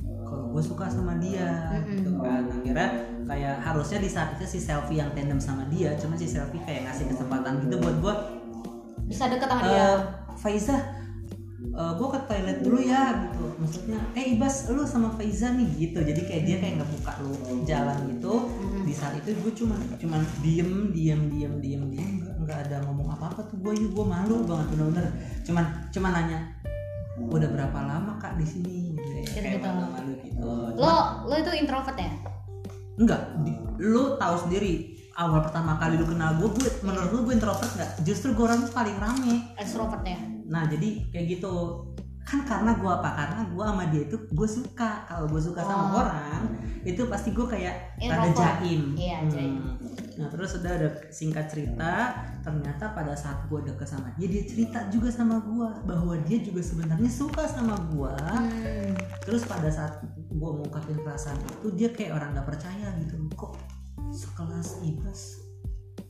Kalau 0.00 0.48
gue 0.48 0.62
suka 0.64 0.88
sama 0.88 1.20
dia 1.20 1.76
gitu 1.84 2.16
kan. 2.16 2.48
Akhirnya 2.48 3.11
kayak 3.32 3.64
harusnya 3.64 3.98
di 3.98 4.10
saat 4.12 4.36
itu 4.36 4.44
si 4.44 4.58
selfie 4.60 5.00
yang 5.00 5.08
tandem 5.16 5.40
sama 5.40 5.64
dia 5.72 5.96
cuman 5.96 6.20
si 6.20 6.28
selfie 6.28 6.60
kayak 6.68 6.84
ngasih 6.84 7.08
kesempatan 7.08 7.64
gitu 7.64 7.80
buat 7.80 7.96
gue 8.04 8.14
Bisa 9.08 9.28
deket 9.28 9.48
sama 9.48 9.64
eh 9.64 9.68
dia. 9.72 9.88
Faiza 10.36 10.76
gue 11.72 12.08
ke 12.10 12.20
toilet 12.28 12.58
dulu 12.60 12.78
ya 12.80 13.28
gitu. 13.28 13.44
Maksudnya 13.56 14.00
eh 14.12 14.36
Ibas 14.36 14.68
lu 14.68 14.82
sama 14.82 15.08
Faiza 15.14 15.52
nih 15.52 15.68
gitu. 15.78 16.00
Jadi 16.00 16.20
kayak 16.26 16.42
dia 16.44 16.56
kayak 16.60 16.74
ngebuka 16.80 17.12
lu 17.22 17.32
jalan 17.64 17.96
gitu. 18.12 18.34
Di 18.82 18.92
saat 18.92 19.16
itu 19.16 19.32
gue 19.36 19.52
cuma 19.56 19.76
cuman 19.96 20.20
diem 20.40 20.90
diem 20.90 21.20
diem 21.28 21.54
diem 21.60 21.82
diem. 21.88 22.10
Nggak 22.20 22.36
nggak 22.44 22.58
ada 22.68 22.76
ngomong 22.84 23.08
apa 23.14 23.30
apa 23.30 23.40
tuh 23.46 23.56
gue 23.60 23.72
gue 23.78 24.04
malu 24.04 24.42
banget 24.44 24.66
bener-bener. 24.74 25.06
Cuman 25.44 25.64
cuman 25.88 26.10
nanya 26.12 26.38
udah 27.20 27.48
berapa 27.52 27.78
lama 27.84 28.12
kak 28.16 28.40
di 28.40 28.46
sini? 28.48 28.76
Gitu 28.96 29.10
ya 29.12 29.22
kayak 29.22 29.44
Gitu-gitu. 29.60 29.68
malu-malu 29.68 30.12
gitu. 30.24 30.50
Lo 30.76 30.94
lo 31.28 31.34
itu 31.36 31.52
introvert 31.56 31.96
ya? 31.96 32.10
Enggak 33.00 33.20
di, 33.44 33.52
lu 33.80 34.16
tahu 34.20 34.36
sendiri 34.48 34.98
awal 35.16 35.44
pertama 35.44 35.76
kali 35.76 36.00
lu 36.00 36.08
kenal 36.08 36.40
gue 36.40 36.48
gue 36.56 36.70
menurut 36.84 37.10
lu 37.12 37.20
gue 37.28 37.34
introvert 37.36 37.72
nggak? 37.76 37.90
Justru 38.04 38.32
gue 38.32 38.44
orang 38.44 38.64
paling 38.72 38.96
rame. 38.96 39.34
Extrovert 39.60 40.04
ya? 40.04 40.20
Nah 40.48 40.68
jadi 40.68 41.04
kayak 41.12 41.26
gitu 41.38 41.52
kan 42.22 42.40
karena 42.42 42.72
gue 42.74 42.86
apa 42.86 43.10
karena 43.12 43.40
gue 43.44 43.64
sama 43.64 43.84
dia 43.90 44.02
itu 44.06 44.16
gue 44.30 44.48
suka 44.48 45.04
kalau 45.04 45.26
gue 45.26 45.42
suka 45.42 45.60
sama 45.60 45.84
Oh. 45.84 46.00
orang 46.00 46.42
itu 46.82 47.02
pasti 47.06 47.30
gue 47.30 47.46
kayak 47.46 47.98
rada 48.00 48.26
Introvert. 48.26 48.58
jaim. 48.58 48.82
Iya, 48.94 49.18
jaim. 49.26 49.54
Nah 50.18 50.26
terus 50.28 50.58
udah 50.58 50.72
ada 50.72 50.88
singkat 51.08 51.46
cerita 51.46 52.14
ternyata 52.40 52.90
pada 52.90 53.14
saat 53.14 53.46
gue 53.46 53.60
deket 53.62 53.86
sama 53.86 54.10
dia 54.14 54.26
dia 54.26 54.42
cerita 54.42 54.86
juga 54.88 55.10
sama 55.10 55.38
gue 55.38 55.68
bahwa 55.84 56.14
dia 56.22 56.38
juga 56.38 56.62
sebenarnya 56.62 57.10
suka 57.10 57.42
sama 57.44 57.74
gue. 57.90 58.14
Hmm. 58.18 58.94
Terus 59.22 59.42
pada 59.44 59.66
saat 59.68 60.02
gue 60.14 60.50
ngungkapin 60.52 60.98
perasaan 61.00 61.38
itu 61.38 61.68
dia 61.74 61.90
kayak 61.90 62.16
orang 62.16 62.34
nggak 62.34 62.48
percaya 62.48 62.86
gitu 62.98 63.14
kok 63.34 63.54
sekelas 64.10 64.82
Ibas 64.82 65.20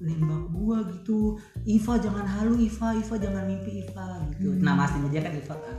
nembak 0.03 0.43
gua 0.51 0.83
gitu. 0.91 1.39
Iva 1.63 1.95
jangan 2.03 2.27
halu 2.27 2.59
Iva. 2.59 2.99
Iva 2.99 3.15
jangan 3.17 3.45
mimpi 3.47 3.87
Iva 3.87 4.19
gitu. 4.35 4.51
Hmm. 4.51 4.61
nah 4.67 4.75
aslinya 4.83 5.09
dia 5.15 5.23
kan 5.23 5.35
Iva 5.39 5.55
kan. 5.55 5.79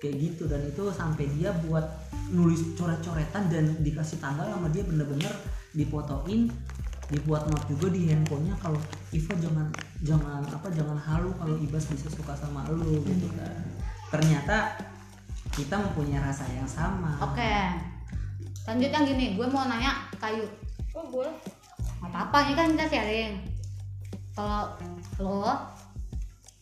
Kayak 0.00 0.14
gitu. 0.16 0.42
Dan 0.48 0.60
itu 0.64 0.82
sampai 0.96 1.28
dia 1.36 1.52
buat 1.68 1.84
nulis 2.32 2.74
coret-coretan 2.74 3.52
dan 3.52 3.64
dikasih 3.84 4.16
tanggal 4.18 4.48
sama 4.48 4.72
dia 4.72 4.80
bener-bener 4.86 5.34
dipotoin 5.76 6.48
dibuat 7.10 7.42
note 7.50 7.66
juga 7.66 7.90
di 7.90 8.06
handphonenya 8.06 8.54
kalau 8.62 8.78
Iva 9.10 9.34
jangan 9.34 9.66
jangan 10.06 10.46
apa 10.46 10.70
jangan 10.70 10.94
halu 10.94 11.34
kalau 11.34 11.58
Ibas 11.58 11.90
bisa 11.90 12.08
suka 12.08 12.32
sama 12.38 12.64
lu 12.70 13.02
gitu 13.04 13.28
kan. 13.34 13.60
Ternyata 14.14 14.78
kita 15.50 15.74
mempunyai 15.74 16.22
rasa 16.22 16.46
yang 16.54 16.66
sama. 16.70 17.18
Oke. 17.18 17.54
Lanjut 18.64 18.90
yang 18.94 19.04
gini, 19.04 19.34
gue 19.34 19.46
mau 19.50 19.66
nanya 19.66 20.06
kayu. 20.22 20.46
oh 20.94 21.06
boleh 21.06 21.34
Gak 22.00 22.08
apa-apa, 22.08 22.38
ini 22.44 22.52
kan 22.54 22.66
kita 22.72 22.86
sharing. 22.88 23.32
Kalau 24.32 24.72
lo 25.18 25.44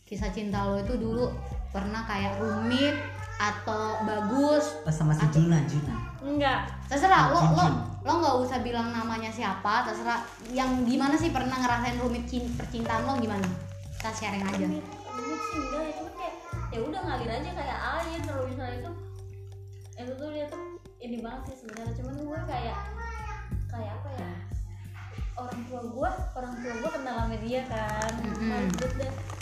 kisah 0.03 0.29
cinta 0.29 0.65
lo 0.65 0.77
itu 0.77 0.93
dulu 0.93 1.29
pernah 1.69 2.03
kayak 2.03 2.37
rumit 2.37 2.97
atau 3.37 4.03
bagus, 4.03 4.83
Eh, 4.83 4.91
sama 4.91 5.13
si 5.13 5.23
Juna 5.29 5.63
Juna 5.63 5.95
enggak 6.19 6.67
terserah 6.85 7.31
lo 7.31 7.39
lo 7.55 7.65
lo 8.03 8.11
nggak 8.19 8.35
usah 8.43 8.59
bilang 8.59 8.91
namanya 8.91 9.31
siapa, 9.31 9.87
terserah. 9.87 10.19
Yang 10.51 10.83
gimana 10.83 11.15
sih 11.15 11.31
pernah 11.31 11.55
ngerasain 11.55 11.95
rumit 11.97 12.27
cin- 12.27 12.51
percintaan 12.51 13.07
lo 13.07 13.15
gimana? 13.15 13.47
Kita 13.95 14.11
sharing 14.11 14.43
aja. 14.43 14.67
rumit 14.67 14.83
rumit 15.15 15.41
sih 15.41 15.55
enggak 15.61 15.81
ya 15.81 15.91
cuma 15.95 16.11
kayak 16.11 16.35
ya 16.67 16.79
udah 16.81 16.99
ngalir 17.01 17.31
aja 17.31 17.49
kayak 17.55 17.77
air 17.79 18.19
kalau 18.27 18.43
misalnya 18.43 18.75
itu 18.75 18.91
itu 19.95 20.11
tuh 20.13 20.29
dia 20.29 20.45
tuh 20.47 20.63
ini 20.99 21.17
banget 21.19 21.41
sih 21.47 21.55
sebenarnya 21.63 21.93
cuman 21.95 22.15
gue 22.19 22.38
gue 25.99 26.07
orang 26.33 26.53
tua 26.55 26.73
gue 26.73 26.91
kenal 26.95 27.15
sama 27.19 27.35
dia 27.37 27.61
kan. 27.67 28.11
Dah. 28.39 28.63
terus 28.71 28.93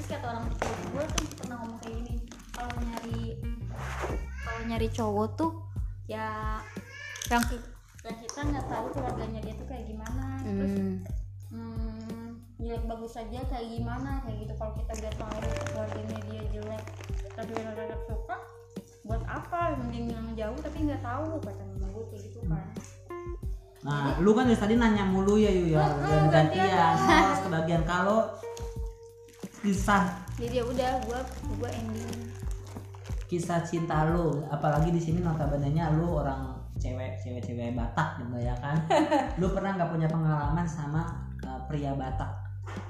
kata 0.04 0.26
orang 0.26 0.46
tua 0.50 0.74
gue 0.90 1.04
tuh 1.14 1.26
pernah 1.38 1.56
ngomong 1.62 1.80
kayak 1.80 1.96
gini 2.02 2.14
kalau 2.50 2.74
nyari 2.82 3.22
kalau 4.42 4.62
nyari 4.66 4.88
cowok 4.90 5.28
tuh 5.38 5.52
ya 6.08 6.58
yang 7.28 7.44
ki- 7.46 7.70
yang 8.02 8.18
kita 8.18 8.40
nggak 8.42 8.66
tahu 8.66 8.86
keluarganya 8.90 9.40
dia 9.40 9.54
tuh 9.54 9.68
kayak 9.68 9.86
gimana. 9.86 10.26
Terus 10.42 10.74
Hmm. 11.48 12.36
jelek 12.58 12.84
bagus 12.84 13.14
saja 13.14 13.40
kayak 13.46 13.68
gimana 13.70 14.20
kayak 14.26 14.38
gitu. 14.42 14.54
Kalau 14.58 14.74
kita 14.74 14.92
udah 14.98 15.14
tahu 15.16 15.40
keluarganya 15.70 16.18
dia 16.26 16.42
jelek 16.52 16.84
tapi 17.32 17.52
benar-benar 17.54 18.00
suka 18.04 18.38
buat 19.06 19.24
apa? 19.24 19.78
Mending 19.78 20.10
yang 20.10 20.28
jauh 20.34 20.58
tapi 20.58 20.78
nggak 20.84 21.00
tahu 21.00 21.38
kata 21.38 21.62
mama 21.64 21.88
gue 21.88 22.04
kayak 22.10 22.22
gitu 22.26 22.40
kan 22.50 22.66
Nah, 23.88 24.20
lu 24.20 24.36
kan 24.36 24.44
dari 24.44 24.60
tadi 24.60 24.76
nanya 24.76 25.08
mulu 25.08 25.40
ya 25.40 25.48
Yu 25.48 25.72
ya, 25.72 25.88
dan 26.04 26.28
gantian. 26.28 26.96
Terus 27.00 27.40
kebagian 27.42 27.84
kalau 27.84 28.36
kisah 29.58 30.04
jadi 30.38 30.62
ya 30.62 30.64
udah 30.64 30.92
gue 31.02 31.20
gue 31.58 31.70
ending 31.72 32.12
kisah 33.28 33.60
cinta 33.60 34.08
lu, 34.08 34.40
apalagi 34.48 34.88
di 34.88 35.00
sini 35.00 35.20
notabene-nya 35.20 35.92
lu 35.92 36.16
orang 36.16 36.56
cewek, 36.80 37.20
cewek-cewek 37.20 37.76
Batak 37.76 38.24
gitu 38.24 38.40
ya 38.40 38.56
kan. 38.56 38.80
lu 39.40 39.52
pernah 39.52 39.76
nggak 39.76 39.92
punya 39.92 40.08
pengalaman 40.08 40.64
sama 40.64 41.28
uh, 41.44 41.60
pria 41.68 41.92
Batak? 41.92 42.32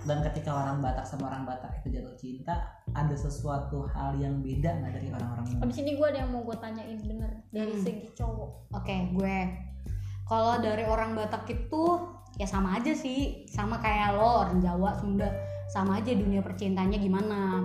Dan 0.06 0.22
ketika 0.22 0.54
orang 0.54 0.78
Batak 0.78 1.10
sama 1.10 1.34
orang 1.34 1.42
Batak 1.42 1.82
itu 1.82 1.98
jatuh 1.98 2.14
cinta, 2.14 2.54
ada 2.94 3.18
sesuatu 3.18 3.90
hal 3.90 4.14
yang 4.22 4.38
beda 4.38 4.78
nggak 4.78 4.94
dari 4.94 5.10
orang-orang 5.10 5.46
lain? 5.50 5.62
abis 5.66 5.78
ini 5.82 5.92
gue 5.98 6.06
ada 6.06 6.20
yang 6.22 6.30
mau 6.30 6.46
gue 6.46 6.58
tanyain 6.58 7.00
bener 7.02 7.32
dari 7.50 7.74
Hmm. 7.74 7.82
segi 7.82 8.06
cowok 8.14 8.50
Oke, 8.78 8.96
gue. 9.18 9.38
Kalau 10.28 10.60
dari 10.60 10.84
orang 10.84 11.16
Batak 11.16 11.48
itu 11.48 11.84
ya 12.36 12.46
sama 12.46 12.78
aja 12.78 12.92
sih, 12.92 13.48
sama 13.48 13.80
kayak 13.80 14.20
lo 14.20 14.44
orang 14.44 14.60
Jawa, 14.60 15.00
Sunda, 15.00 15.32
sama 15.72 16.04
aja 16.04 16.12
dunia 16.12 16.44
percintanya 16.44 17.00
gimana. 17.00 17.64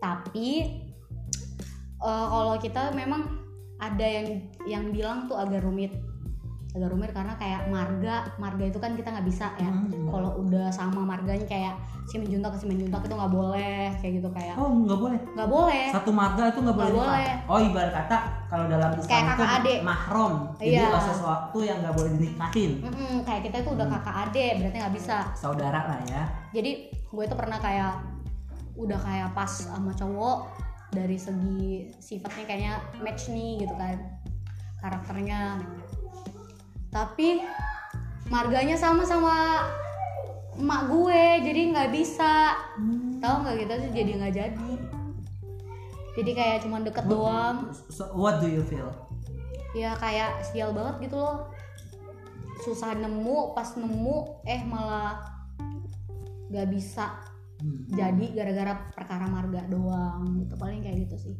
Tapi 0.00 0.80
eh, 2.00 2.26
kalau 2.32 2.56
kita 2.56 2.96
memang 2.96 3.28
ada 3.80 4.04
yang 4.04 4.48
yang 4.64 4.84
bilang 4.92 5.28
tuh 5.28 5.36
agak 5.36 5.60
rumit, 5.64 5.92
agak 6.70 6.86
rumit 6.88 7.10
karena 7.10 7.34
kayak 7.34 7.66
marga, 7.66 8.30
marga 8.36 8.62
itu 8.62 8.78
kan 8.78 8.94
kita 8.94 9.10
nggak 9.10 9.26
bisa 9.26 9.50
ya. 9.56 9.66
Hmm, 9.66 10.06
Kalau 10.06 10.38
udah 10.38 10.70
sama 10.70 11.02
marganya 11.02 11.42
kayak 11.42 11.74
si 12.06 12.14
menjuntak 12.14 12.54
ke 12.54 12.62
si 12.62 12.66
menjuntak 12.66 13.02
itu 13.02 13.10
nggak 13.10 13.32
boleh, 13.32 13.90
kayak 13.98 14.12
gitu 14.18 14.28
kayak 14.30 14.54
Oh 14.54 14.70
nggak 14.70 14.94
boleh. 14.96 15.18
nggak 15.34 15.48
boleh. 15.48 15.84
Satu 15.90 16.10
marga 16.10 16.46
itu 16.46 16.62
nggak 16.62 16.78
boleh. 16.78 16.94
Boleh. 16.96 17.30
Oh 17.44 17.58
ibarat 17.58 17.90
kata 17.92 18.16
kalau 18.46 18.64
dalam 18.66 18.90
Islam 18.92 19.02
Kayak 19.04 19.24
itu 19.24 19.32
kakak 19.32 19.50
adik. 19.56 19.78
mahrom. 19.82 20.32
Jadi 20.54 20.70
Iya. 20.70 20.86
ada 20.86 21.00
sesuatu 21.04 21.58
yang 21.60 21.78
nggak 21.80 21.94
boleh 21.96 22.10
dinikahin. 22.14 22.72
Mm-mm, 22.80 23.14
kayak 23.24 23.42
kita 23.44 23.56
itu 23.58 23.70
udah 23.72 23.86
Hmm. 23.86 23.94
kakak 23.96 24.16
adik, 24.24 24.52
berarti 24.56 24.76
nggak 24.78 24.94
bisa. 24.94 25.16
Saudara 25.34 25.80
lah 25.84 26.00
ya. 26.04 26.22
jadi 26.50 26.70
gue 26.92 27.24
tuh 27.24 27.34
pernah 27.34 27.58
kayak 27.58 27.98
udah 28.72 28.98
kayak 28.98 29.28
pas 29.32 29.50
sama 29.50 29.90
cowok 29.90 30.46
dari 30.88 31.14
segi 31.14 31.90
sifatnya 31.96 32.44
kayaknya 32.44 32.72
match 32.96 33.28
nih 33.28 33.60
gitu 33.60 33.74
kan 33.74 33.98
karakternya 34.76 35.58
tapi 36.90 37.42
marganya 38.30 38.74
sama 38.74 39.06
sama 39.06 39.66
emak 40.58 40.82
gue 40.90 41.22
jadi 41.46 41.60
nggak 41.72 41.90
bisa. 41.94 42.58
Tahu 43.22 43.34
nggak 43.46 43.56
kita 43.66 43.74
tuh 43.78 43.90
jadi 43.94 44.12
nggak 44.18 44.34
jadi. 44.34 44.72
Jadi 46.18 46.30
kayak 46.34 46.66
cuma 46.66 46.82
deket 46.82 47.06
doang. 47.06 47.70
So, 47.88 48.10
what 48.12 48.42
do 48.42 48.50
you 48.50 48.66
feel? 48.66 48.90
ya 49.70 49.94
kayak 49.94 50.42
sial 50.50 50.74
banget 50.74 51.06
gitu 51.06 51.16
loh. 51.18 51.54
Susah 52.66 52.92
nemu 52.98 53.54
pas 53.54 53.70
nemu 53.78 54.42
eh 54.44 54.62
malah 54.66 55.22
nggak 56.50 56.68
bisa 56.74 57.30
Hmm. 57.60 57.84
jadi 57.92 58.26
gara-gara 58.32 58.72
perkara 58.96 59.28
marga 59.28 59.60
doang 59.68 60.40
gitu. 60.40 60.56
Paling 60.56 60.80
kayak 60.80 61.04
gitu 61.06 61.16
sih. 61.28 61.36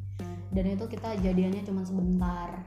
Dan 0.52 0.76
itu 0.76 0.85
kita 0.85 1.16
jadiannya 1.16 1.64
cuma 1.64 1.80
sebentar 1.80 2.61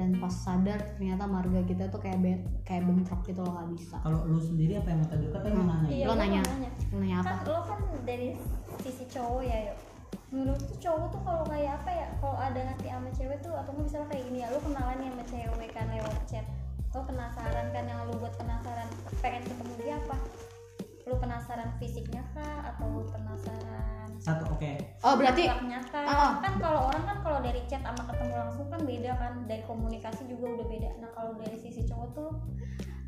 dan 0.00 0.16
pas 0.16 0.32
sadar 0.32 0.80
ternyata 0.96 1.28
marga 1.28 1.60
kita 1.68 1.92
tuh 1.92 2.00
kayak 2.00 2.18
be- 2.24 2.44
kayak 2.64 2.88
bentrok 2.88 3.20
gitu 3.28 3.44
loh 3.44 3.52
nggak 3.52 3.68
bisa. 3.76 4.00
Kalau 4.00 4.24
lu 4.24 4.40
sendiri 4.40 4.80
apa 4.80 4.88
yang 4.96 5.04
mau 5.04 5.08
tadi 5.12 5.24
kata 5.28 5.46
mau 5.52 5.64
nanya? 5.68 5.88
iya 5.92 6.04
Lo 6.08 6.14
nanya. 6.16 6.40
nanya. 6.48 6.70
Nanya 6.96 7.16
apa? 7.20 7.28
kan 7.28 7.36
lo 7.44 7.58
kan 7.68 7.80
dari 8.08 8.28
sisi 8.80 9.04
cowok 9.12 9.42
ya 9.44 9.58
yuk. 9.68 9.78
Menurut 10.32 10.62
tuh 10.64 10.78
cowok 10.80 11.06
tuh 11.12 11.20
kalau 11.20 11.44
kayak 11.44 11.72
apa 11.84 11.90
ya? 11.92 12.06
Kalau 12.16 12.36
ada 12.40 12.60
nanti 12.64 12.86
sama 12.88 13.10
cewek 13.12 13.38
tuh 13.44 13.52
atau 13.52 13.70
nggak 13.76 13.84
misalnya 13.84 14.08
kayak 14.08 14.24
gini 14.24 14.38
ya 14.40 14.48
lo 14.48 14.58
kenalan 14.64 14.96
nih 14.96 15.08
sama 15.12 15.24
cewek 15.28 15.70
kan 15.76 15.86
lewat 15.92 16.16
chat. 16.24 16.46
Lo 16.96 17.00
penasaran 17.04 17.66
kan 17.76 17.84
yang 17.84 18.00
lo 18.08 18.14
buat 18.16 18.34
penasaran 18.40 18.88
pengen 19.20 19.42
ketemu 19.44 19.72
dia 19.84 19.94
apa? 20.00 20.16
Lo 21.04 21.14
penasaran 21.20 21.70
fisiknya 21.76 22.24
kah? 22.32 22.72
Atau 22.72 22.88
lo 22.88 23.04
penasaran 23.12 23.99
Satu 24.20 24.44
oke. 24.46 24.72
oh 25.00 25.14
berarti 25.16 25.48
akhlaknya 25.48 25.80
kah 25.82 26.04
Ah. 26.04 26.32
kan 26.38 26.54
kalau 26.56 26.80
orang 26.86 27.02
kan 27.02 27.18
kalau 27.20 27.38
dari 27.40 27.64
chat 27.64 27.80
sama 27.80 28.04
ketemu 28.04 28.34
langsung 28.38 28.68
kan 28.68 28.80
beda 28.80 29.12
kan 29.16 29.32
dari 29.44 29.62
komunikasi 29.64 30.22
juga 30.26 30.44
udah 30.52 30.66
beda 30.66 30.90
nah 30.98 31.10
kalau 31.10 31.32
dari 31.34 31.56
sisi 31.56 31.82
cowok 31.82 32.08
tuh 32.12 32.30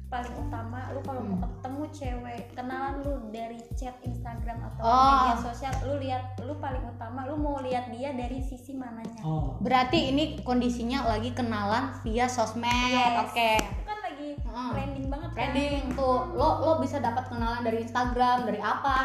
paling 0.08 0.34
utama 0.38 0.92
lu 0.92 1.00
kalau 1.00 1.20
mau 1.22 1.34
Hmm. 1.34 1.44
ketemu 1.46 1.82
cewek 1.90 2.40
kenalan 2.52 3.00
lu 3.00 3.12
dari 3.28 3.56
chat 3.72 3.96
Instagram 4.02 4.60
atau 4.62 4.82
Oh. 4.82 5.08
media 5.22 5.36
sosial 5.42 5.72
lu 5.82 5.94
lihat 5.98 6.22
lu 6.38 6.52
paling 6.54 6.84
utama 6.86 7.24
lu 7.24 7.34
mau 7.34 7.60
lihat 7.60 7.88
dia 7.88 8.12
dari 8.12 8.40
sisi 8.40 8.72
mananya 8.72 9.20
Oh. 9.22 9.56
berarti 9.58 10.12
ini 10.12 10.36
kondisinya 10.38 11.04
lagi 11.06 11.32
kenalan 11.32 11.96
via 12.02 12.24
sosmed 12.26 12.68
Yes. 12.68 13.24
oke 13.26 13.50
itu 13.56 13.82
kan 13.82 13.98
lagi 14.02 14.28
Hmm. 14.42 14.70
trending 14.70 15.06
banget 15.08 15.28
kan 15.28 15.36
trending 15.48 15.84
tuh 15.92 16.16
lo 16.30 16.60
lo 16.62 16.72
bisa 16.78 16.96
dapat 16.98 17.24
kenalan 17.26 17.60
dari 17.60 17.80
Instagram 17.80 18.44
dari 18.44 18.60
apa 18.60 18.96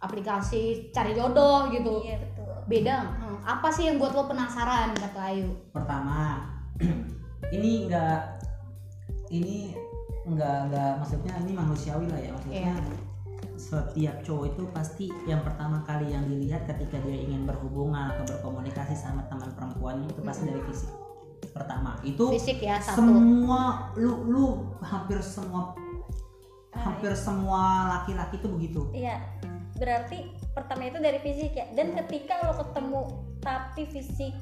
aplikasi 0.00 0.90
cari 0.90 1.12
jodoh 1.12 1.68
gitu. 1.68 2.00
Iya 2.02 2.16
betul. 2.24 2.52
Beda 2.66 2.96
hmm, 3.04 3.38
apa 3.44 3.68
sih 3.68 3.88
yang 3.88 4.00
buat 4.00 4.16
lo 4.16 4.24
penasaran 4.26 4.96
kata 4.96 5.20
Ayu? 5.32 5.48
Pertama, 5.70 6.48
ini 7.56 7.86
enggak 7.86 8.40
ini 9.30 9.76
enggak 10.24 10.68
enggak 10.68 10.90
maksudnya 11.00 11.34
ini 11.44 11.52
manusiawi 11.52 12.06
lah 12.08 12.20
ya 12.20 12.30
maksudnya. 12.32 12.56
Iya. 12.56 12.74
Setiap 13.60 14.16
cowok 14.24 14.44
itu 14.56 14.62
pasti 14.72 15.06
yang 15.28 15.44
pertama 15.44 15.84
kali 15.84 16.16
yang 16.16 16.24
dilihat 16.24 16.64
ketika 16.64 16.96
dia 17.04 17.20
ingin 17.20 17.44
berhubungan 17.44 18.08
atau 18.16 18.24
berkomunikasi 18.24 18.96
sama 18.96 19.20
teman 19.28 19.52
perempuannya 19.52 20.08
itu 20.08 20.20
pasti 20.24 20.48
dari 20.48 20.64
fisik. 20.64 20.92
Pertama, 21.52 22.00
itu 22.04 22.24
fisik 22.36 22.60
ya 22.64 22.80
satu. 22.80 23.04
semua 23.04 23.92
lu 23.96 24.28
lu 24.28 24.44
hampir 24.80 25.20
semua 25.20 25.76
hampir 26.72 27.12
semua 27.12 27.92
laki-laki 28.00 28.40
itu 28.40 28.48
begitu. 28.48 28.80
Iya 28.96 29.20
berarti 29.80 30.18
pertama 30.52 30.86
itu 30.86 31.00
dari 31.00 31.18
fisik 31.18 31.52
ya. 31.52 31.66
Dan 31.72 31.96
ketika 31.96 32.44
lo 32.44 32.52
ketemu 32.60 33.02
tapi 33.40 33.82
fisik 33.88 34.36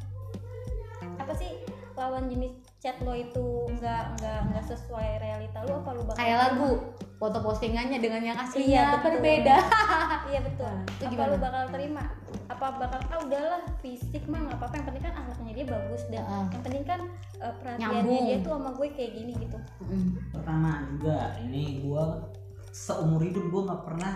apa 0.98 1.30
sih 1.32 1.62
lawan 1.94 2.26
jenis 2.26 2.50
chat 2.78 2.94
lo 3.02 3.10
itu 3.10 3.46
nggak 3.74 4.18
nggak 4.18 4.38
nggak 4.50 4.64
sesuai 4.66 5.18
realita 5.18 5.62
lo 5.62 5.82
apa 5.82 5.90
lo 5.92 6.02
bakal 6.02 6.18
kayak 6.18 6.38
lagu 6.40 6.70
foto 7.18 7.38
postingannya 7.42 7.98
dengan 7.98 8.22
yang 8.22 8.38
Iya, 8.38 8.44
aslinya 8.44 8.82
betul. 8.94 9.10
berbeda. 9.18 9.56
Iya 10.30 10.40
betul. 10.44 10.70
Nah, 10.70 10.84
itu 10.84 11.02
apa 11.02 11.10
gimana? 11.10 11.30
lo 11.30 11.36
bakal 11.40 11.62
terima? 11.72 12.04
Apa 12.46 12.66
bakal 12.76 13.00
ah 13.02 13.18
udahlah 13.18 13.62
fisik 13.80 14.22
mah 14.28 14.40
nggak 14.44 14.58
apa-apa. 14.58 14.74
Yang 14.76 14.86
penting 14.86 15.02
kan 15.02 15.14
akhlaknya 15.16 15.52
dia 15.54 15.66
bagus 15.66 16.02
dan 16.06 16.22
Heeh. 16.22 16.44
yang 16.48 16.62
penting 16.62 16.84
kan 16.84 17.00
eh, 17.38 17.54
perhatiannya 17.58 17.98
Nyambung. 18.06 18.26
dia 18.28 18.36
tuh 18.38 18.52
sama 18.54 18.70
gue 18.70 18.88
kayak 18.94 19.12
gini 19.14 19.32
gitu. 19.38 19.58
Pertama 20.30 20.70
juga 20.88 21.16
ini 21.40 21.62
gua 21.82 22.04
seumur 22.70 23.20
hidup 23.20 23.44
gua 23.50 23.62
nggak 23.66 23.82
pernah 23.84 24.12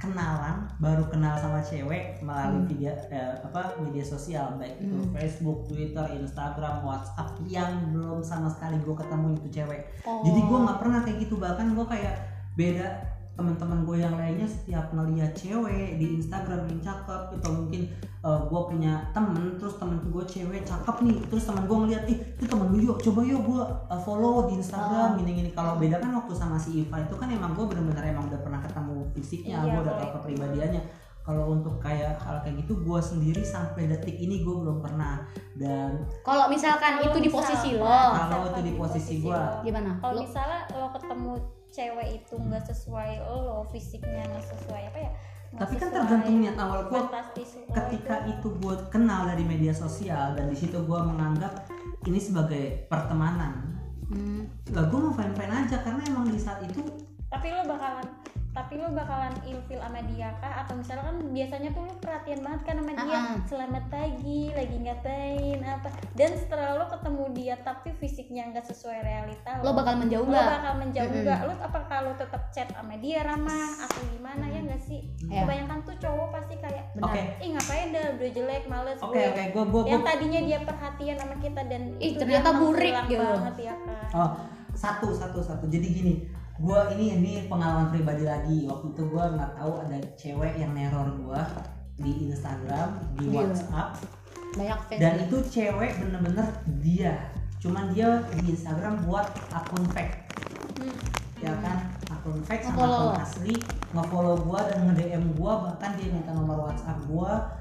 kenalan 0.00 0.64
baru 0.80 1.04
kenal 1.06 1.36
sama 1.36 1.60
cewek 1.60 2.18
melalui 2.24 2.64
video 2.66 2.90
eh, 3.12 3.36
apa 3.44 3.76
media 3.78 4.00
sosial 4.00 4.56
baik 4.56 4.80
itu 4.80 4.96
Hmm. 4.96 5.12
Facebook, 5.12 5.68
Twitter, 5.68 6.02
Instagram, 6.16 6.80
WhatsApp 6.80 7.36
yang 7.44 7.92
belum 7.92 8.24
sama 8.24 8.48
sekali 8.48 8.80
gua 8.80 8.96
ketemu 8.96 9.36
itu 9.36 9.48
cewek. 9.60 9.80
Oh. 10.08 10.24
Jadi 10.24 10.40
gua 10.48 10.58
nggak 10.64 10.78
pernah 10.80 11.00
kayak 11.04 11.18
gitu 11.20 11.36
bahkan 11.36 11.76
gua 11.76 11.84
kayak 11.86 12.16
beda 12.56 12.88
teman-teman 13.30 13.88
gue 13.88 13.96
yang 13.96 14.12
lainnya 14.20 14.44
setiap 14.44 14.92
ngeliat 14.92 15.32
cewek 15.32 15.96
di 15.96 16.20
Instagram 16.20 16.68
yang 16.68 16.80
cakep 16.84 17.40
atau 17.40 17.50
mungkin 17.56 17.88
uh, 18.20 18.44
gue 18.44 18.60
punya 18.68 19.00
temen 19.16 19.56
terus 19.56 19.80
temen 19.80 19.96
gue 20.12 20.24
cewek 20.28 20.60
cakep 20.60 20.96
nih 21.08 21.16
terus 21.24 21.48
temen 21.48 21.64
gue 21.64 21.72
ngeliat 21.72 22.04
ih 22.04 22.20
itu 22.36 22.44
temen 22.44 22.68
lu 22.68 22.92
yuk 22.92 23.00
coba 23.00 23.24
yuk 23.24 23.40
gue 23.40 23.62
uh, 23.64 24.00
follow 24.04 24.44
di 24.44 24.60
Instagram 24.60 25.16
Oh. 25.16 25.16
gini-gini 25.16 25.56
kalau 25.56 25.80
beda 25.80 25.96
kan 25.96 26.12
waktu 26.20 26.36
sama 26.36 26.60
si 26.60 26.84
Iva 26.84 27.00
itu 27.00 27.16
kan 27.16 27.32
emang 27.32 27.56
gue 27.56 27.64
bener-bener 27.64 28.12
emang 28.12 28.28
udah 28.28 28.40
pernah 28.44 28.60
ketemu 28.60 28.99
fisiknya 29.12 29.62
Iya, 29.62 29.70
gue 29.74 29.80
udah 29.82 29.94
tahu 29.98 30.10
kepribadiannya. 30.20 30.82
Kalau 31.20 31.52
untuk 31.52 31.76
kayak 31.78 32.16
hal 32.16 32.40
kayak 32.42 32.64
gitu 32.64 32.80
gue 32.80 33.00
sendiri 33.00 33.44
sampai 33.44 33.86
detik 33.86 34.16
ini 34.16 34.40
gue 34.40 34.54
belum 34.56 34.80
pernah. 34.80 35.22
Dan 35.54 36.08
kalau 36.24 36.48
misalkan 36.48 36.98
Kalau 36.98 37.06
itu 37.12 37.18
di 37.20 37.30
posisi 37.30 37.70
lo. 37.76 37.86
kalau 37.86 38.46
itu 38.50 38.60
di 38.64 38.72
posisi 38.74 39.14
gua. 39.20 39.60
gimana? 39.60 40.00
Kalau 40.00 40.16
misalnya 40.16 40.60
lo 40.74 40.88
ketemu 40.96 41.32
cewek 41.70 42.08
itu 42.18 42.34
nggak 42.34 42.64
sesuai 42.66 43.10
lo 43.30 43.62
fisiknya 43.70 44.26
nggak 44.26 44.46
sesuai 44.48 44.82
apa 44.90 44.98
ya? 44.98 45.10
Tapi 45.50 45.74
kan 45.82 45.88
tergantung 45.90 46.36
niat 46.40 46.56
awal 46.58 46.86
gue 46.86 47.02
ketika 47.74 48.22
itu. 48.22 48.38
itu 48.38 48.48
gue 48.62 48.74
kenal 48.90 49.26
dari 49.26 49.42
media 49.42 49.74
sosial 49.74 50.38
dan 50.38 50.46
di 50.46 50.56
situ 50.56 50.78
gue 50.78 51.00
menganggap 51.04 51.66
ini 52.06 52.18
sebagai 52.22 52.86
pertemanan. 52.86 53.70
Hmm. 54.10 54.42
lah 54.74 54.90
gue 54.90 54.98
mau 54.98 55.14
fine 55.14 55.30
fine 55.38 55.54
aja 55.54 55.86
karena 55.86 56.02
emang 56.10 56.26
di 56.26 56.34
saat 56.34 56.58
itu 56.66 56.82
tapi 57.30 57.46
lo 57.54 57.62
bakalan 57.62 58.02
tapi 58.50 58.82
lo 58.82 58.90
bakalan 58.90 59.30
ilfil 59.46 59.78
sama 59.78 60.02
dia 60.10 60.34
kah? 60.42 60.66
Atau 60.66 60.74
misalnya 60.74 61.06
kan 61.06 61.16
biasanya 61.30 61.70
tuh 61.70 61.82
lo 61.86 61.94
perhatian 62.02 62.40
banget 62.42 62.60
kan 62.66 62.74
sama 62.82 62.92
dia. 62.98 63.14
Ah-ah. 63.14 63.36
selamat 63.46 63.84
pagi 63.86 64.42
lagi 64.50 64.76
ngapain 64.82 65.58
apa. 65.62 65.88
Dan 66.18 66.30
setelah 66.34 66.82
lo 66.82 66.86
ketemu 66.90 67.24
dia 67.30 67.54
tapi 67.62 67.94
fisiknya 68.02 68.50
nggak 68.50 68.66
sesuai 68.66 68.98
realita 69.06 69.62
lo 69.62 69.70
bakal 69.70 69.94
menjauh 70.02 70.26
lo 70.26 70.34
nggak? 70.34 70.50
bakal 70.58 70.74
menjauh 70.82 71.12
nggak? 71.14 71.40
Lo 71.46 71.54
apa 71.62 71.80
kalau 71.86 72.12
tetap 72.18 72.42
chat 72.50 72.68
sama 72.74 72.94
dia 72.98 73.22
ramah 73.22 73.70
atau 73.86 74.00
gimana 74.10 74.44
ya 74.50 74.60
nggak 74.66 74.82
sih? 74.82 75.00
Iya. 75.30 75.46
kebanyakan 75.46 75.78
tuh 75.86 75.96
cowok 76.02 76.28
pasti 76.34 76.54
kayak 76.58 76.84
benar. 76.98 77.06
Oke. 77.06 77.22
ih 77.38 77.48
ngapain 77.54 77.88
dah? 77.94 78.06
Udah 78.18 78.30
jelek 78.34 78.64
males 78.66 78.98
Oke 78.98 79.14
gue. 79.14 79.30
oke 79.30 79.42
gue 79.54 79.64
gue 79.70 79.82
yang 79.86 80.02
tadinya 80.02 80.40
dia 80.42 80.58
perhatian 80.66 81.16
sama 81.22 81.36
kita 81.38 81.62
dan 81.70 81.82
Ih, 82.02 82.14
itu 82.14 82.18
ternyata 82.18 82.50
burik 82.58 82.94
gitu. 83.06 83.22
banget 83.22 83.56
ya 83.70 83.74
kan? 83.78 84.08
Oh, 84.10 84.30
satu 84.74 85.14
satu 85.14 85.38
satu. 85.38 85.70
Jadi 85.70 85.86
gini, 85.86 86.14
gua 86.60 86.92
ini 86.92 87.16
ini 87.16 87.32
pengalaman 87.48 87.88
pribadi 87.88 88.28
lagi. 88.28 88.68
Waktu 88.68 88.86
itu 88.92 89.02
gua 89.08 89.32
nggak 89.32 89.52
tahu 89.56 89.72
ada 89.80 89.98
cewek 90.20 90.52
yang 90.60 90.76
neror 90.76 91.08
gua 91.24 91.40
di 91.96 92.28
Instagram, 92.28 93.00
di 93.16 93.28
Gila. 93.28 93.48
WhatsApp, 93.48 93.88
banyak 94.56 94.80
fans 94.88 95.00
dan 95.00 95.12
itu 95.24 95.36
cewek 95.48 95.90
bener-bener 96.00 96.48
dia. 96.84 97.14
Cuman 97.60 97.92
dia 97.92 98.24
di 98.36 98.52
Instagram 98.56 99.04
buat 99.04 99.28
akun 99.52 99.84
fake, 99.92 100.16
Hmm. 100.80 100.96
ya 101.44 101.52
kan? 101.60 101.92
Akun 102.08 102.40
fake 102.44 102.64
sama 102.64 102.88
akun 102.88 103.20
asli, 103.20 103.54
nge-follow 103.92 104.36
gua 104.44 104.60
dan 104.68 104.88
nge-DM 104.88 105.24
gua 105.36 105.52
bahkan 105.68 105.96
dia 105.96 106.08
minta 106.12 106.32
nomor 106.32 106.68
WhatsApp 106.68 107.04
gua 107.08 107.60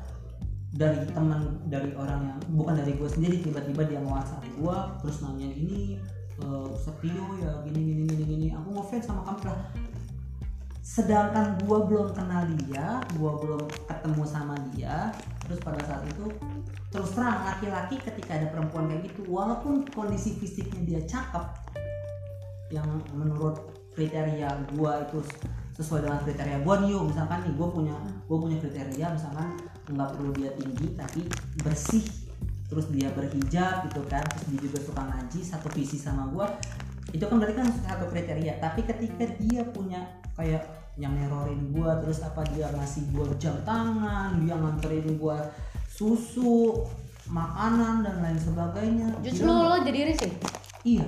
dari 0.70 1.02
teman 1.10 1.60
dari 1.66 1.92
orang 1.98 2.30
yang 2.30 2.40
bukan 2.54 2.78
dari 2.78 2.94
gue 2.94 3.10
sendiri 3.10 3.42
tiba-tiba 3.42 3.90
dia 3.90 4.00
nge 4.06 4.12
WhatsApp 4.14 4.46
gua 4.54 4.94
terus 5.02 5.26
nanya 5.26 5.50
gini 5.50 5.98
Setio 6.76 7.26
ya 7.42 7.52
gini 7.68 7.80
gini 7.84 8.04
gini 8.08 8.24
gini. 8.24 8.48
Aku 8.56 8.74
ngefans 8.76 9.06
sama 9.08 9.22
kamu 9.28 9.52
lah. 9.52 9.62
Sedangkan 10.80 11.60
gua 11.64 11.86
belum 11.86 12.16
kenal 12.16 12.50
dia 12.66 13.04
gua 13.20 13.38
belum 13.38 13.64
ketemu 13.86 14.24
sama 14.26 14.56
dia 14.74 15.14
terus 15.50 15.66
pada 15.66 15.82
saat 15.82 16.06
itu 16.06 16.30
terus 16.94 17.10
terang 17.18 17.42
laki-laki 17.42 17.98
ketika 17.98 18.38
ada 18.38 18.54
perempuan 18.54 18.86
kayak 18.86 19.10
gitu 19.10 19.26
walaupun 19.26 19.82
kondisi 19.90 20.38
fisiknya 20.38 20.82
dia 20.86 21.02
cakep 21.10 21.46
yang 22.70 22.86
menurut 23.18 23.58
kriteria 23.98 24.46
gua 24.78 25.10
itu 25.10 25.26
sesuai 25.74 26.06
dengan 26.06 26.22
kriteria 26.22 26.58
gua 26.62 26.86
nih 26.86 26.94
yuk 26.94 27.10
misalkan 27.10 27.42
nih 27.50 27.54
gua 27.58 27.68
punya 27.74 27.98
gua 28.30 28.38
punya 28.46 28.58
kriteria 28.62 29.08
misalkan 29.10 29.48
nggak 29.90 30.10
perlu 30.14 30.32
dia 30.38 30.52
tinggi 30.54 30.88
tapi 30.94 31.22
bersih 31.66 32.06
terus 32.70 32.86
dia 32.94 33.10
berhijab 33.12 33.90
gitu 33.90 34.06
kan 34.06 34.22
terus 34.30 34.46
dia 34.54 34.60
juga 34.70 34.80
suka 34.86 35.02
ngaji 35.02 35.40
satu 35.42 35.68
visi 35.74 35.98
sama 35.98 36.30
gua 36.30 36.54
itu 37.10 37.26
kan 37.26 37.42
berarti 37.42 37.56
kan 37.58 37.68
satu 37.74 38.06
kriteria. 38.10 38.62
Tapi 38.62 38.86
ketika 38.86 39.26
dia 39.42 39.66
punya 39.66 40.06
kayak 40.38 40.62
yang 41.00 41.16
nerorin 41.16 41.72
gua 41.74 41.98
terus 41.98 42.22
apa 42.22 42.44
dia 42.54 42.70
ngasih 42.70 43.10
gua 43.16 43.26
jam 43.40 43.56
tangan 43.64 44.38
dia 44.44 44.54
nganterin 44.54 45.18
gua 45.18 45.40
susu 45.90 46.86
makanan 47.30 48.06
dan 48.06 48.22
lain 48.22 48.40
sebagainya. 48.40 49.10
Justru 49.26 49.48
Dia- 49.50 49.70
lo 49.70 49.78
jadi 49.86 50.00
risih? 50.12 50.34
Iya. 50.86 51.08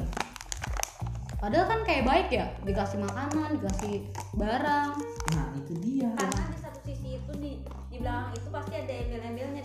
Padahal 1.41 1.65
kan 1.65 1.82
kayak 1.82 2.06
baik 2.06 2.27
ya 2.30 2.46
dikasih 2.62 3.01
makanan 3.01 3.58
dikasih 3.58 4.06
barang. 4.38 4.91
Nah 5.34 5.48
itu 5.58 5.74
dia. 5.82 6.10
Karena 6.13 6.44
di 6.53 6.58
satu 6.62 6.80
sisi 6.86 7.18
itu 7.18 7.32
di 7.41 7.51
di 7.89 7.98
belakang 7.98 8.34
itu 8.38 8.48
pasti 8.53 8.74
ada 8.77 8.94
embel-embelnya 8.94 9.61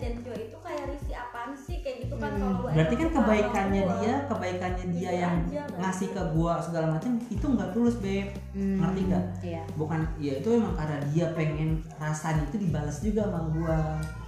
kan 2.17 2.33
Hmm. 2.33 2.65
berarti 2.67 2.95
kan 2.95 3.09
kebaikannya 3.11 3.83
gua. 3.83 3.95
dia 3.97 4.15
kebaikannya 4.27 4.85
dia 4.89 5.09
Gitu 5.09 5.19
yang 5.19 5.35
aja, 5.43 5.63
ngasih 5.77 6.09
ke 6.11 6.23
gua 6.31 6.53
segala 6.59 6.87
macam 6.91 7.11
itu 7.23 7.47
nggak 7.47 7.71
tulus 7.71 7.97
beb 7.97 8.29
Hmm, 8.51 8.77
Ngerti 8.79 9.01
nggak? 9.05 9.25
iya 9.43 9.63
bukan 9.73 10.01
ya 10.17 10.33
itu 10.37 10.49
emang 10.51 10.75
karena 10.75 10.97
dia 11.07 11.27
pengen 11.33 11.71
rasanya 11.95 12.43
itu 12.45 12.57
dibalas 12.59 12.97
juga 12.99 13.23
sama 13.25 13.41
gua 13.51 13.79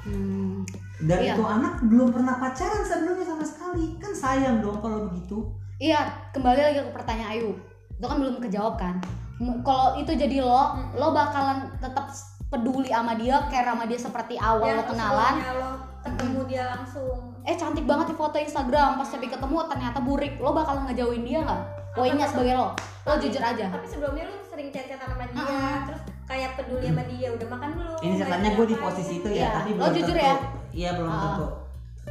Hmm, 0.00 0.62
dan 1.00 1.18
Iya. 1.18 1.32
itu 1.32 1.42
anak 1.42 1.74
belum 1.82 2.08
pernah 2.10 2.34
pacaran 2.36 2.82
sebelumnya 2.82 3.26
sama 3.26 3.44
sekali 3.44 3.84
kan 3.96 4.12
sayang 4.12 4.58
dong 4.58 4.78
kalau 4.78 5.06
begitu 5.06 5.44
iya 5.76 6.00
kembali 6.30 6.58
lagi 6.58 6.80
ke 6.80 6.92
pertanyaan 6.92 7.32
Ayu 7.32 7.50
itu 7.90 8.04
kan 8.04 8.16
belum 8.16 8.38
kejawab 8.38 8.74
kan 8.76 8.94
kalau 9.60 9.94
itu 9.94 10.10
jadi 10.10 10.40
lo 10.40 10.64
lo 10.92 11.12
bakalan 11.12 11.70
tetap 11.76 12.10
peduli 12.48 12.88
sama 12.88 13.14
dia 13.14 13.38
care 13.46 13.66
sama 13.66 13.84
dia 13.84 13.94
seperti 13.96 14.34
awal 14.34 14.64
Ya, 14.64 14.74
lo 14.74 14.84
kenalan 14.84 15.34
lo 15.54 15.70
ketemu 16.00 16.40
dia 16.46 16.64
langsung. 16.68 17.34
Eh 17.42 17.54
cantik 17.54 17.84
banget 17.84 18.06
di 18.08 18.16
foto 18.16 18.36
Instagram. 18.36 18.96
Pas 18.96 19.08
tapi 19.08 19.26
ketemu 19.26 19.56
ternyata 19.66 19.98
burik. 19.98 20.36
Lo 20.36 20.50
bakal 20.52 20.84
ngejauhin 20.84 21.22
dia 21.22 21.40
nggak? 21.40 21.62
Poinnya 21.90 22.24
sebagai 22.24 22.54
lo? 22.54 22.68
Lo 22.68 22.74
Tapi- 23.08 23.22
jujur 23.24 23.40
aja. 23.40 23.66
tapi 23.68 23.86
sebelumnya 23.86 24.24
lu 24.24 24.36
sering 24.44 24.68
chat-chatan 24.68 25.08
sama 25.08 25.24
dia 25.26 25.42
Ah. 25.42 25.78
terus 25.84 26.00
kayak 26.24 26.50
peduli 26.54 26.86
sama 26.86 27.02
dia 27.04 27.28
udah 27.30 27.48
makan 27.48 27.70
belum? 27.74 27.98
Ini 27.98 28.14
ceritanya 28.16 28.42
Lagi 28.44 28.56
gue 28.56 28.66
di 28.66 28.76
posisi 28.76 29.12
itu 29.16 29.28
Iya. 29.28 29.40
ya 29.40 29.48
tapi 29.52 29.68
Lo 29.70 29.76
belum 29.80 29.94
jujur 29.94 30.14
tentu. 30.14 30.22
ya? 30.22 30.34
iya 30.72 30.90
belum 30.94 31.08
Ah. 31.08 31.20
tentu. 31.24 31.46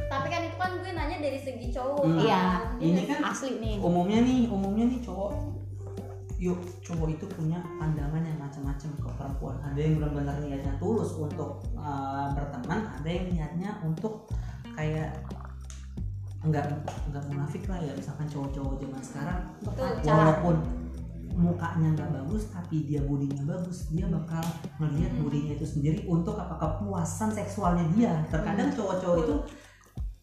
Tapi 0.00 0.26
kan 0.26 0.40
itu 0.42 0.56
kan 0.56 0.70
gue 0.74 0.90
nanya 0.90 1.16
dari 1.18 1.38
segi 1.38 1.66
cowok 1.70 2.02
Hmm. 2.02 2.18
Iya. 2.18 2.42
ini 2.78 3.02
kan 3.04 3.20
asli 3.24 3.50
nih. 3.56 3.76
umumnya 3.78 4.18
nih 4.20 4.40
umumnya 4.46 4.84
nih 4.86 5.00
cowok 5.00 5.30
yuk 6.38 6.62
cowok 6.86 7.18
itu 7.18 7.26
punya 7.34 7.58
pandangan 7.82 8.22
yang 8.22 8.38
macam-macam 8.38 8.90
ke 8.94 9.08
perempuan. 9.18 9.56
Ada 9.58 9.78
yang 9.82 9.92
benar-benar 9.98 10.38
niatnya 10.38 10.72
tulus 10.78 11.10
untuk 11.18 11.66
uh, 11.74 12.30
berteman 12.30 12.86
ada 12.86 13.08
yang 13.10 13.26
niatnya 13.26 13.70
untuk 13.82 14.30
kayak 14.78 15.18
enggak 16.46 16.70
enggak 17.10 17.24
munafik 17.26 17.66
lah 17.66 17.82
ya. 17.82 17.90
Misalkan 17.90 18.30
cowok-cowok 18.30 18.74
zaman 18.78 19.02
sekarang 19.02 19.40
Betul. 19.66 19.90
walaupun 20.06 20.56
mukanya 21.38 21.94
nggak 21.94 22.10
bagus 22.18 22.50
tapi 22.50 22.82
dia 22.82 22.98
bodinya 23.06 23.46
bagus 23.46 23.86
dia 23.94 24.10
bakal 24.10 24.42
melihat 24.82 25.14
Hmm. 25.14 25.22
bodinya 25.26 25.52
itu 25.58 25.66
sendiri 25.66 26.06
untuk 26.06 26.38
apa? 26.38 26.54
Kepuasan 26.54 27.34
seksualnya 27.34 27.82
dia. 27.98 28.14
Terkadang 28.30 28.70
cowok-cowok 28.78 29.18
itu 29.26 29.36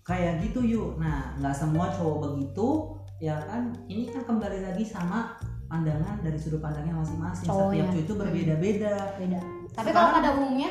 kayak 0.07 0.39
gitu 0.47 0.63
yuk. 0.63 0.95
Nah 0.95 1.35
nggak 1.43 1.55
semua 1.55 1.91
cowok 1.91 2.31
begitu 2.31 2.95
ya 3.19 3.35
kan? 3.43 3.75
Ini 3.91 4.15
kan 4.15 4.23
kembali 4.23 4.63
lagi 4.63 4.87
sama 4.87 5.35
pandangan 5.65 6.15
dari 6.21 6.37
sudut 6.37 6.61
pandangnya 6.61 6.93
masing-masing. 6.97 7.47
Cowoknya. 7.49 7.85
setiap 7.85 7.89
cowok 7.91 8.03
itu 8.05 8.13
berbeda-beda. 8.13 8.93
Beda. 9.17 9.39
Tapi 9.41 9.89
Sekarang- 9.89 9.93
kalau 9.93 10.09
pada 10.17 10.29
umumnya? 10.37 10.69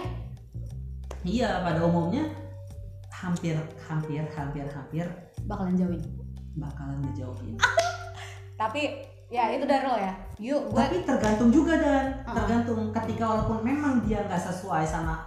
Iya 1.24 1.50
pada 1.64 1.80
umumnya 1.88 2.24
hampir 3.08 3.56
hampir 3.88 4.22
hampir 4.36 4.64
hampir 4.68 5.06
bakalan 5.48 5.74
jauhin. 5.74 6.02
bakalan 6.54 7.02
ngejauhin. 7.02 7.56
Tapi 8.60 8.82
ya 9.32 9.50
itu 9.50 9.66
dari 9.66 9.82
lo 9.82 9.98
ya. 9.98 10.14
Yuk 10.38 10.70
gue 10.70 10.78
tapi 10.78 11.02
tergantung 11.02 11.50
juga 11.50 11.74
dan. 11.80 12.22
Uh-uh. 12.22 12.34
tergantung 12.38 12.94
ketika 12.94 13.24
walaupun 13.26 13.58
memang 13.66 14.06
dia 14.06 14.22
nggak 14.22 14.38
sesuai 14.38 14.86
sama 14.86 15.18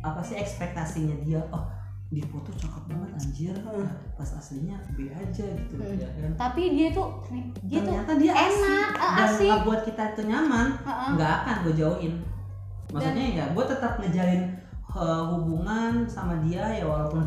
apa 0.00 0.24
sih 0.24 0.40
ekspektasinya 0.40 1.12
dia 1.20 1.44
oh 1.52 1.60
di 2.10 2.20
foto 2.26 2.50
cakep 2.50 2.84
banget 2.90 3.10
anjir. 3.22 3.54
Hmm. 3.62 3.86
pas 4.18 4.26
aslinya 4.36 4.76
B 4.98 5.08
aja 5.14 5.46
gitu. 5.46 5.78
Hmm. 5.78 5.94
ya 5.94 6.10
kan? 6.10 6.32
Tapi 6.34 6.62
dia 6.74 6.88
tuh 6.90 7.22
dia 7.70 7.78
tuh 7.80 7.94
ternyata 7.94 8.12
dia 8.18 8.32
enak, 8.34 8.90
asik 8.98 8.98
ah, 8.98 9.14
dan 9.14 9.30
asik. 9.30 9.50
buat 9.62 9.80
kita 9.86 10.02
itu 10.12 10.22
nyaman 10.26 10.66
nggak 11.14 11.32
akan 11.42 11.56
gue 11.64 11.74
jauhin. 11.78 12.14
Maksudnya 12.90 13.26
ya 13.38 13.44
gue 13.54 13.64
tetap 13.70 14.02
ngejalin 14.02 14.42
uh, 14.90 15.22
hubungan 15.38 16.02
sama 16.10 16.42
dia 16.42 16.82
ya 16.82 16.84
walaupun 16.84 17.22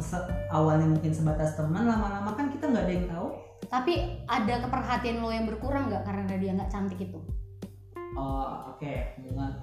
awalnya 0.52 0.88
mungkin 0.91 1.15
sebatas 1.15 1.56
teman 1.56 1.88
lama-lama 1.88 2.36
kan 2.36 2.52
kita 2.52 2.67
nggak 2.67 2.84
ada 2.84 2.93
yang 2.93 3.08
tahu. 3.08 3.28
Tapi 3.72 3.93
ada 4.28 4.67
keperhatian 4.67 5.24
lo 5.24 5.32
yang 5.32 5.48
berkurang 5.48 5.88
nggak 5.88 6.04
karena 6.04 6.36
dia 6.36 6.52
nggak 6.60 6.67
cantik 6.69 7.00
itu? 7.00 7.19
Oh 8.19 8.76
oke 8.76 8.91
hubungan 9.17 9.58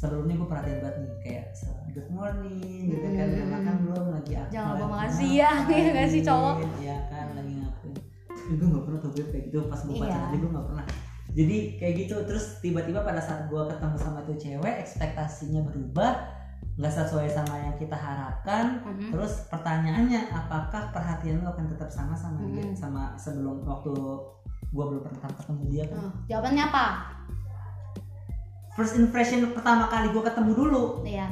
sebelumnya 0.00 0.34
gue 0.34 0.48
perhatiin 0.48 0.80
banget 0.80 0.96
nih 0.98 1.12
kayak 1.20 1.44
good 1.92 2.08
morning 2.08 2.88
gitu 2.88 3.04
kan 3.04 3.26
udah 3.28 3.36
Hmm. 3.38 3.52
makan 3.52 3.74
belum 3.82 4.06
lagi 4.10 4.32
apa 4.34 4.48
Jangan 4.48 4.70
lupa 4.72 4.86
ngapain, 4.88 5.28
ya 5.30 5.50
nggak 5.92 6.08
sih, 6.08 6.22
cowok? 6.22 6.56
ya 6.80 6.96
kan 7.06 7.26
lagi 7.34 7.52
ngapain 7.54 7.94
gue 8.50 8.66
gak 8.66 8.82
pernah 8.82 8.98
tuh 8.98 9.10
Beb, 9.12 9.26
kayak 9.28 9.44
gitu 9.46 9.58
pas 9.66 9.80
gue 9.80 9.94
pacaran 9.94 10.10
Iya. 10.10 10.26
aja 10.26 10.36
gue 10.38 10.50
gak 10.50 10.66
pernah 10.66 10.84
jadi 11.30 11.58
kayak 11.76 11.94
gitu 11.98 12.14
terus 12.24 12.44
tiba-tiba 12.58 13.00
pada 13.00 13.20
saat 13.20 13.46
gue 13.46 13.62
ketemu 13.62 13.96
sama 13.96 14.18
tuh 14.22 14.34
cewek 14.34 14.74
ekspektasinya 14.80 15.60
berubah 15.62 16.12
nggak 16.72 16.90
sesuai 16.92 17.28
sama 17.28 17.54
yang 17.60 17.76
kita 17.76 17.92
harapkan 17.94 18.80
Mhm. 18.82 19.12
terus 19.12 19.44
pertanyaannya 19.46 20.20
apakah 20.30 20.88
perhatian 20.90 21.38
lo 21.38 21.52
akan 21.52 21.68
tetap 21.68 21.86
sama 21.88 22.12
sama 22.12 22.40
dia 22.48 22.64
Mhm. 22.64 22.74
sama 22.74 23.12
sebelum 23.14 23.62
waktu 23.62 23.92
gue 24.66 24.84
belum 24.86 25.02
pernah 25.02 25.20
ketemu 25.30 25.62
dia 25.68 25.84
kan 25.84 25.98
Hmm, 26.00 26.12
jawabannya 26.26 26.64
apa 26.66 26.86
first 28.74 28.94
impression 28.98 29.50
pertama 29.50 29.90
kali 29.90 30.10
gue 30.10 30.22
ketemu 30.22 30.50
dulu. 30.54 30.84
Iya. 31.02 31.28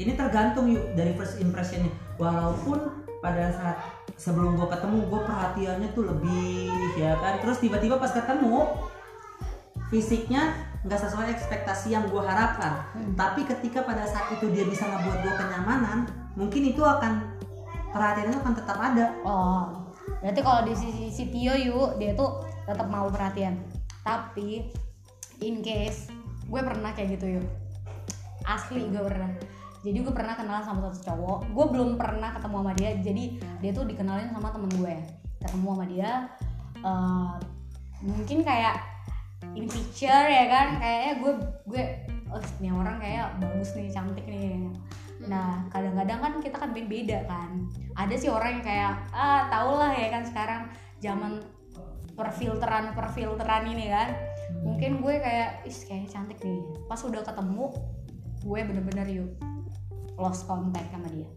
Ini 0.00 0.16
tergantung 0.16 0.72
yuk 0.72 0.96
dari 0.96 1.12
first 1.14 1.38
impressionnya. 1.38 1.92
Walaupun 2.16 3.04
pada 3.22 3.54
saat 3.54 3.76
sebelum 4.18 4.58
gue 4.58 4.68
ketemu 4.68 5.06
gue 5.06 5.20
perhatiannya 5.22 5.88
tuh 5.94 6.04
lebih 6.08 6.72
ya 6.98 7.14
kan? 7.20 7.38
Terus 7.44 7.62
tiba-tiba 7.62 8.00
pas 8.00 8.10
ketemu 8.10 8.66
fisiknya 9.92 10.56
nggak 10.82 10.98
sesuai 10.98 11.30
ekspektasi 11.30 11.94
yang 11.94 12.08
gue 12.10 12.18
harapkan. 12.18 12.82
Hmm. 12.96 13.14
tapi 13.14 13.46
ketika 13.46 13.86
pada 13.86 14.02
saat 14.02 14.34
itu 14.34 14.50
dia 14.50 14.66
bisa 14.66 14.82
ngebuat 14.82 15.18
gue 15.22 15.34
kenyamanan 15.38 16.10
mungkin 16.34 16.74
itu 16.74 16.82
akan 16.82 17.22
perhatiannya 17.94 18.36
akan 18.40 18.54
tetap 18.56 18.78
ada. 18.80 19.06
Oh 19.22 19.82
berarti 20.22 20.40
kalau 20.42 20.62
di 20.66 20.74
sisi 20.74 21.06
si 21.10 21.24
Tio 21.30 21.54
yuk 21.54 21.98
dia 22.02 22.14
tuh 22.18 22.42
tetap 22.66 22.88
mau 22.90 23.06
perhatian. 23.12 23.62
Tapi 24.02 24.66
in 25.42 25.62
case 25.62 26.10
gue 26.52 26.60
pernah 26.60 26.92
kayak 26.92 27.16
gitu 27.16 27.40
yuk 27.40 27.46
asli 28.46 28.90
gue 28.90 29.02
pernah. 29.02 29.30
Jadi 29.82 29.98
gue 29.98 30.14
pernah 30.14 30.34
kenalan 30.38 30.62
sama 30.62 30.80
satu 30.90 31.10
cowok. 31.10 31.38
Gue 31.50 31.66
belum 31.74 31.98
pernah 31.98 32.30
ketemu 32.34 32.56
sama 32.62 32.72
dia 32.78 32.90
jadi 33.02 33.24
dia 33.58 33.70
tuh 33.74 33.84
dikenalin 33.86 34.30
sama 34.30 34.54
temen 34.54 34.70
gue. 34.78 34.94
Ketemu 35.42 35.66
sama 35.74 35.84
dia 35.90 36.10
eh, 36.82 37.34
mungkin 38.02 38.38
kayak 38.46 38.76
in 39.58 39.66
picture 39.66 40.26
ya 40.30 40.44
kan? 40.46 40.68
Kayaknya 40.78 41.12
gue 41.18 41.32
gue 41.66 41.84
oh 42.30 42.42
ini 42.62 42.70
orang 42.70 42.96
kayak 43.02 43.26
bagus 43.42 43.74
nih 43.74 43.90
cantik 43.90 44.26
nih. 44.26 44.70
Nah 45.26 45.66
kadang-kadang 45.70 46.18
kan 46.18 46.32
kita 46.38 46.56
kan 46.62 46.70
beda 46.70 47.18
kan. 47.26 47.50
Ada 47.98 48.14
sih 48.14 48.30
orang 48.30 48.62
yang 48.62 48.64
kayak 48.66 48.92
ah 49.10 49.50
tau 49.50 49.82
lah 49.82 49.90
ya 49.94 50.14
kan 50.14 50.22
sekarang 50.22 50.62
zaman 51.02 51.42
perfilteran 52.14 52.94
perfilteran 52.94 53.66
ini 53.66 53.90
kan 53.90 54.14
mungkin 54.60 55.00
gue 55.00 55.14
kayak 55.16 55.64
is 55.64 55.88
kayaknya 55.88 56.08
cantik 56.12 56.38
nih. 56.44 56.60
Pas 56.84 57.00
udah 57.00 57.24
ketemu 57.24 57.72
gue 58.42 58.60
bener-bener 58.60 59.06
yuk 59.08 59.30
lost 60.20 60.44
contact 60.44 60.92
sama 60.92 61.08
dia. 61.08 61.28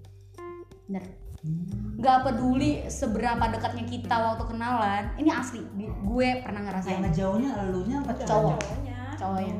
Bener. 0.91 1.05
Hmm. 1.45 2.01
nggak 2.01 2.25
peduli 2.25 2.89
seberapa 2.89 3.45
dekatnya 3.53 3.85
kita 3.85 4.17
waktu 4.17 4.49
kenalan 4.49 5.13
ini 5.21 5.29
asli 5.29 5.61
gue 5.77 6.41
pernah 6.41 6.57
yang 6.57 6.73
ngerasain 6.73 7.01
ngejauhnya 7.05 7.49
elunya 7.61 8.01
apa 8.01 8.17
Cowok. 8.17 8.25
cowok 8.25 8.57
cowoknya. 8.57 8.99
Cowoknya 9.21 9.55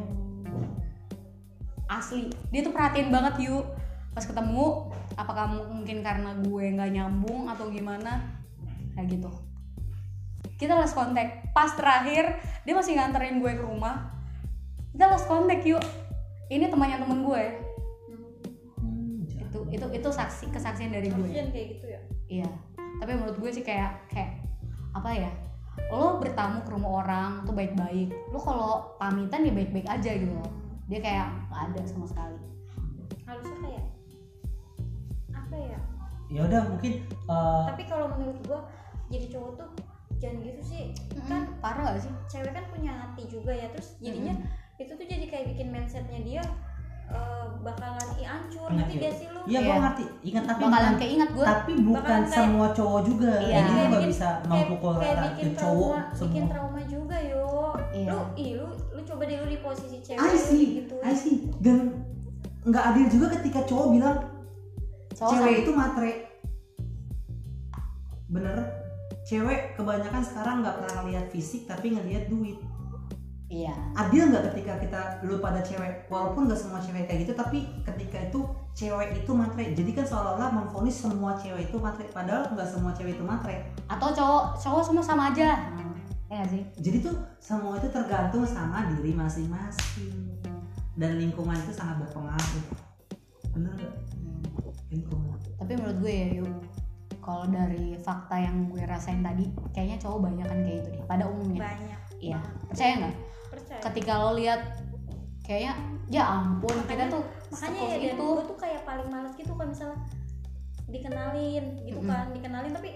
asli. 1.90 2.34
Dia 2.50 2.62
tuh 2.66 2.74
perhatiin 2.74 3.10
banget 3.14 3.50
yuk. 3.50 3.66
Pas 4.16 4.24
ketemu 4.24 4.90
apakah 5.20 5.46
mungkin 5.52 6.02
karena 6.02 6.34
gue 6.40 6.66
nggak 6.74 6.92
nyambung 6.96 7.52
atau 7.52 7.70
gimana? 7.70 8.42
Kayak 8.96 9.20
gitu 9.20 9.32
kita 10.56 10.74
lost 10.76 10.96
contact 10.96 11.52
pas 11.52 11.72
terakhir 11.76 12.40
dia 12.64 12.74
masih 12.74 12.96
nganterin 12.96 13.40
gue 13.40 13.52
ke 13.56 13.64
rumah 13.64 14.12
kita 14.92 15.12
lost 15.12 15.28
contact 15.28 15.64
yuk 15.68 15.84
ini 16.48 16.68
temannya 16.68 17.02
temen 17.02 17.22
gue 17.24 17.44
Hmm, 18.80 19.26
itu 19.26 19.60
itu 19.72 19.86
itu 19.92 20.10
saksi 20.12 20.52
kesaksian 20.54 20.94
dari 20.94 21.10
gue 21.10 21.28
kayak 21.32 21.68
gitu 21.78 21.88
ya 21.90 22.02
Iya, 22.26 22.50
tapi 22.98 23.14
menurut 23.14 23.38
gue 23.38 23.52
sih 23.54 23.62
kayak 23.62 24.10
kayak 24.10 24.42
apa 24.98 25.10
ya? 25.14 25.32
Lo 25.94 26.18
bertamu 26.18 26.66
ke 26.66 26.74
rumah 26.74 27.06
orang 27.06 27.46
tuh 27.46 27.54
baik-baik. 27.54 28.10
Lo 28.34 28.42
kalau 28.42 28.98
pamitan 28.98 29.46
ya 29.46 29.54
baik-baik 29.54 29.86
aja 29.86 30.10
gitu 30.18 30.34
loh. 30.34 30.50
Dia 30.90 31.00
kayak 31.06 31.28
nggak 31.54 31.62
ada 31.70 31.82
sama 31.86 32.10
sekali. 32.10 32.38
harusnya 33.26 33.58
kayak 33.58 33.86
apa 35.34 35.56
ya 35.58 35.80
ya 36.30 36.40
udah 36.46 36.62
mungkin 36.70 36.94
eh, 37.10 37.64
tapi 37.74 37.84
kalau 37.90 38.06
menurut 38.14 38.38
gua 38.46 38.60
jadi 39.10 39.34
cowok 39.34 39.52
tuh 39.58 39.70
jangan 40.18 40.38
gitu 40.42 40.62
sih 40.64 40.84
Kan 41.22 41.58
parah 41.58 41.92
gak 41.92 42.02
sih? 42.02 42.12
cewek 42.28 42.52
kan 42.52 42.66
punya 42.68 42.92
hati 42.94 43.24
juga 43.26 43.50
ya 43.50 43.68
terus 43.70 43.98
jadinya 43.98 44.34
itu 44.76 44.92
tuh 44.92 45.06
jadi 45.06 45.26
kayak 45.26 45.46
bikin 45.50 45.68
mindsetnya 45.70 46.20
dia 46.22 46.44
eh, 47.08 47.46
bakalan 47.60 48.08
i 48.16 48.24
hancur 48.24 48.68
Ingat 48.68 48.78
ngerti 48.84 48.96
gak 49.00 49.14
sih 49.14 49.28
lu 49.28 49.42
iya 49.46 49.60
gue 49.60 49.68
Iya. 49.68 49.78
ngerti 49.80 50.06
ingat 50.24 50.44
tapi 50.44 50.60
Bakalan 50.60 50.74
bukan, 50.88 50.96
keinget 51.00 51.30
gue. 51.32 51.46
tapi 51.46 51.72
bukan 51.80 52.04
kayak- 52.20 52.32
semua 52.32 52.68
cowok 52.72 53.02
juga 53.04 53.34
Iya. 53.36 53.56
jadi 53.56 53.70
lu 53.70 53.84
bikin- 53.88 54.10
bisa 54.10 54.28
kayak 54.42 54.68
rata 54.74 55.24
bikin 55.28 55.46
ke 55.46 55.52
cowok 55.56 55.90
trauma 55.90 56.02
bikin 56.12 56.42
semua 56.42 56.52
trauma 56.52 56.82
juga 56.84 57.18
yo 57.22 57.46
Iya. 57.92 58.12
lu 58.12 58.20
ih 58.36 58.52
lu 58.56 58.66
lu 58.92 59.02
coba 59.04 59.22
deh 59.24 59.38
lu 59.38 59.48
di 59.48 59.60
posisi 59.60 59.98
cewek 60.00 60.20
I 60.20 60.36
see, 60.36 60.66
gitu 60.80 60.96
I 61.00 61.14
see. 61.14 61.38
Dan 61.58 61.78
nggak 62.64 62.84
adil 62.84 63.06
juga 63.08 63.26
ketika 63.32 63.60
cowok 63.64 63.88
bilang 63.92 64.18
Cowok 65.12 65.32
cewek 65.32 65.46
sama- 65.48 65.62
itu 65.62 65.72
matre. 65.72 66.12
Bener, 68.28 68.58
cewek 69.26 69.74
kebanyakan 69.74 70.22
sekarang 70.22 70.62
nggak 70.62 70.86
pernah 70.86 71.02
lihat 71.10 71.26
fisik 71.34 71.66
tapi 71.66 71.98
ngelihat 71.98 72.30
duit. 72.30 72.62
Iya. 73.46 73.74
Adil 73.98 74.30
nggak 74.30 74.54
ketika 74.54 74.74
kita 74.82 75.02
lu 75.26 75.38
pada 75.42 75.62
cewek, 75.62 76.10
walaupun 76.10 76.50
nggak 76.50 76.58
semua 76.58 76.82
cewek 76.82 77.06
kayak 77.10 77.26
gitu, 77.26 77.34
tapi 77.38 77.66
ketika 77.86 78.18
itu 78.30 78.40
cewek 78.74 79.22
itu 79.22 79.32
matre. 79.34 79.74
Jadi 79.74 79.92
kan 79.94 80.06
seolah-olah 80.06 80.50
memvonis 80.50 80.98
semua 80.98 81.38
cewek 81.38 81.70
itu 81.70 81.78
matre, 81.78 82.10
padahal 82.10 82.50
nggak 82.54 82.70
semua 82.70 82.94
cewek 82.94 83.18
itu 83.18 83.26
matre. 83.26 83.70
Atau 83.90 84.14
cowok 84.14 84.58
cowok 84.62 84.82
semua 84.82 85.04
sama 85.06 85.34
aja. 85.34 85.74
Ya 86.26 86.42
gak 86.42 86.50
sih? 86.50 86.64
Jadi 86.82 86.98
tuh 87.06 87.16
semua 87.38 87.78
itu 87.78 87.86
tergantung 87.94 88.50
sama 88.50 88.90
diri 88.98 89.14
masing-masing 89.14 90.42
dan 90.98 91.22
lingkungan 91.22 91.54
itu 91.54 91.70
sangat 91.70 92.02
berpengaruh. 92.02 92.66
Bener 93.54 93.72
nggak? 93.78 93.94
Lingkungan. 94.90 95.38
Tapi 95.62 95.72
menurut 95.78 95.98
gue 96.02 96.14
ya 96.14 96.28
yuk 96.42 96.50
kalau 97.26 97.46
dari 97.48 97.98
fakta 97.98 98.38
yang 98.38 98.70
gue 98.70 98.86
rasain 98.86 99.20
tadi 99.20 99.44
kayaknya 99.72 99.98
cowok 99.98 100.20
banyak 100.24 100.46
kan 100.46 100.60
kayak 100.62 100.78
gitu 100.78 100.90
deh 100.92 101.04
pada 101.04 101.24
umumnya 101.26 101.62
banyak 101.66 102.00
iya 102.22 102.40
percaya 102.64 102.92
nggak 102.96 103.16
percaya 103.50 103.80
ketika 103.84 104.12
lo 104.16 104.32
lihat 104.34 104.62
kayaknya 105.42 105.74
ya 106.06 106.24
ampun 106.32 106.70
kita 106.70 106.86
Makanya- 106.86 107.10
tuh 107.12 107.24
makanya 107.48 107.82
ya 107.82 107.98
dan 107.98 108.14
itu 108.14 108.26
gue 108.30 108.46
tuh 108.46 108.58
kayak 108.58 108.82
paling 108.84 109.08
males 109.10 109.34
gitu 109.34 109.52
kalau 109.52 109.68
misalnya 109.68 109.98
dikenalin 110.86 111.66
gitu 111.82 112.00
Mm-mm. 112.00 112.12
kan 112.12 112.26
dikenalin 112.32 112.72
tapi 112.72 112.90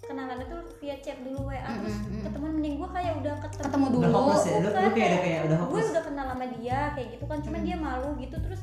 kenalan 0.00 0.36
itu 0.38 0.56
via 0.78 0.96
chat 0.98 1.16
dulu 1.20 1.48
WA 1.48 1.60
terus 1.60 1.92
Mm-mm, 1.94 2.08
mm-mm. 2.10 2.24
ketemuan 2.24 2.52
mending 2.54 2.74
gue 2.76 2.88
kayak 2.90 3.12
udah 3.20 3.34
ketemu, 3.38 3.62
ketemu 3.62 3.84
Udah 3.84 3.94
dulu 3.94 4.16
hopeless 4.18 4.44
ya? 4.44 4.52
Lu, 4.52 4.60
lu 4.60 4.68
kayak 4.68 4.84
udah 4.84 4.92
kayak 4.94 5.20
kayak 5.20 5.40
udah 5.42 5.58
gue 5.62 5.82
udah 5.86 6.04
kenal 6.04 6.26
sama 6.26 6.46
dia 6.50 6.78
kayak 6.92 7.08
gitu 7.12 7.24
kan 7.24 7.38
cuman 7.40 7.58
Mm. 7.58 7.66
dia 7.66 7.76
malu 7.78 8.08
gitu 8.18 8.36
terus 8.38 8.60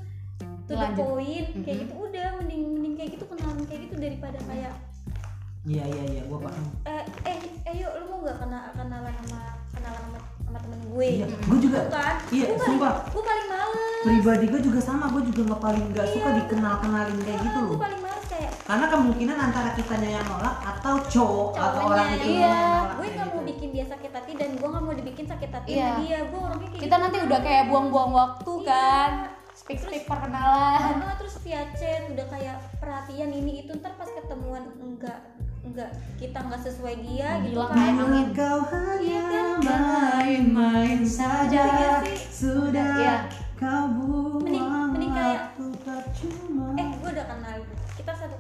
to 0.62 0.72
the 0.72 0.78
Lanjut. 0.78 0.98
point 1.00 1.48
kayak 1.56 1.66
Mm-mm. 1.68 1.82
gitu 1.84 1.94
udah 2.00 2.28
mending 2.38 2.62
mending 2.72 2.94
kayak 2.96 3.10
gitu 3.14 3.26
kenalan 3.28 3.60
kayak 3.66 3.82
gitu 3.86 3.96
daripada 3.98 4.40
kayak 4.44 4.74
Iya 5.72 5.84
iya 5.88 6.04
iya, 6.10 6.22
gua 6.26 6.40
paham. 6.42 6.66
eh 6.84 7.04
eh 7.24 7.38
eh 7.64 7.74
yuk 7.78 7.92
lu 7.96 8.06
mau 8.10 8.20
gak 8.22 8.38
kenal 8.38 8.62
kenalan 8.74 9.14
sama 9.16 9.40
kenalan 9.72 10.02
sama 10.04 10.20
sama 10.42 10.58
temen 10.60 10.80
gue 10.86 11.08
Iya, 11.14 11.26
gua 11.42 11.58
juga 11.58 11.80
kan 11.88 12.16
Iya, 12.28 12.44
gue 12.46 12.58
paling, 12.58 12.68
sumpah. 12.68 12.94
gue 13.08 13.24
paling 13.24 13.48
males 13.48 13.80
pribadi 14.02 14.46
gue 14.48 14.62
juga 14.62 14.80
sama, 14.82 15.06
gue 15.08 15.24
juga 15.26 15.42
nggak 15.46 15.62
paling 15.64 15.84
nggak 15.90 16.06
Iya, 16.06 16.14
suka 16.14 16.30
dikenal 16.36 16.74
kenalin 16.78 17.20
kayak 17.22 17.40
gitu 17.40 17.60
gue 17.62 17.70
loh. 17.70 17.80
paling 17.80 18.02
males 18.02 18.26
kayak 18.28 18.52
Karena 18.62 18.86
kemungkinan 18.88 19.38
antara 19.42 19.70
kitanya 19.72 20.10
yang 20.12 20.26
nolak 20.28 20.56
atau 20.62 20.94
cowok 21.06 21.50
atau 21.56 21.82
orang 21.88 22.08
itu 22.12 22.28
iya. 22.34 22.52
nolak 22.52 22.92
gue 22.92 23.02
kayak 23.02 23.16
gak 23.16 23.28
mau 23.28 23.32
gitu. 23.32 23.48
bikin 23.48 23.70
dia 23.72 23.86
sakit 23.88 24.12
hati 24.12 24.32
dan 24.36 24.50
gue 24.54 24.68
gak 24.68 24.84
mau 24.84 24.94
dibikin 24.94 25.26
sakit 25.26 25.50
hati 25.50 25.70
Iya. 25.72 25.88
sama 25.88 26.00
dia 26.02 26.18
gue 26.22 26.40
orangnya 26.42 26.68
kayak 26.68 26.82
kita 26.82 26.90
gitu. 26.90 27.04
nanti 27.06 27.18
udah 27.22 27.40
kayak 27.42 27.64
buang-buang 27.66 28.12
waktu 28.12 28.52
Iya. 28.54 28.68
kan 28.68 29.12
speak 29.54 29.80
speak 29.80 30.04
perkenalan 30.04 30.96
Ah, 30.98 31.16
terus 31.16 31.36
via 31.40 31.64
chat 31.72 32.04
udah 32.10 32.28
kayak 32.28 32.58
perhatian 32.76 33.30
ini 33.32 33.52
itu 33.62 33.72
ntar 33.74 33.94
pas 33.94 34.10
ketemuan 34.10 34.64
enggak 34.76 35.20
enggak 35.62 35.90
kita 36.18 36.38
enggak 36.40 36.62
sesuai 36.62 36.96
dia 37.00 37.30
gitu 37.40 37.54
Bilang 37.54 37.70
kan 37.70 37.78
kayak 37.78 37.96
angin. 38.02 38.28
Kau 38.34 38.60
hanya 38.66 39.24
kan? 39.30 39.58
main-main 39.62 41.00
saja 41.02 41.62
Iya 41.62 41.94
sih. 42.04 42.18
Sudah 42.42 42.92
Iya. 42.96 43.16
kau 43.56 43.86
buang 43.92 44.42
Mending- 44.42 44.70
mending 44.90 45.12
kayak- 45.12 45.54
percuma 45.82 46.74
eh 46.74 46.88
gue 46.92 47.10
udah 47.12 47.26
kenal 47.28 47.56
kita 47.94 48.12
satu 48.12 48.36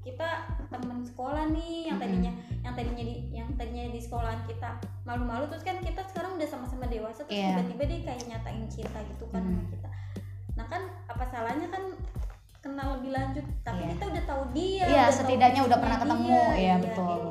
kita 0.00 0.28
temen 0.68 0.98
sekolah 1.00 1.48
nih 1.48 1.86
yang 1.86 1.98
tadinya 1.98 2.32
yang 2.60 2.72
tadinya 2.72 3.02
di 3.02 3.14
yang 3.30 3.48
tadinya 3.52 3.84
di 3.88 3.98
sekolahan 3.98 4.42
kita 4.44 4.70
malu-malu 5.02 5.46
terus 5.46 5.62
kan 5.62 5.78
kita 5.78 6.02
sekarang 6.04 6.34
udah 6.34 6.46
sama-sama 6.46 6.86
dewasa 6.86 7.22
terus 7.22 7.34
Iya. 7.36 7.56
tiba-tiba 7.56 7.82
dia 7.84 7.98
kayak 8.04 8.22
nyatain 8.26 8.64
cinta 8.66 8.98
gitu 9.02 9.24
kan 9.28 9.42
sama 9.42 9.62
kita 9.66 9.88
nah 10.52 10.66
kan 10.66 10.82
apa 11.06 11.24
salahnya 11.26 11.68
kan 11.68 11.82
kenal 12.60 12.88
lebih 12.94 13.10
lanjut 13.10 13.44
tapi 13.60 13.82
Iya. 13.82 13.90
kita 13.94 14.04
udah 14.06 14.24
tahu 14.26 14.42
dia 14.52 14.84
Iya, 14.84 15.04
tahu 15.06 15.16
setidaknya 15.16 15.60
udah 15.62 15.78
pernah 15.78 15.98
ketemu. 15.98 16.26
dia, 16.26 16.36
Iya, 16.36 16.52
iya, 16.54 16.74
betul. 16.78 17.08
gitu. 17.10 17.30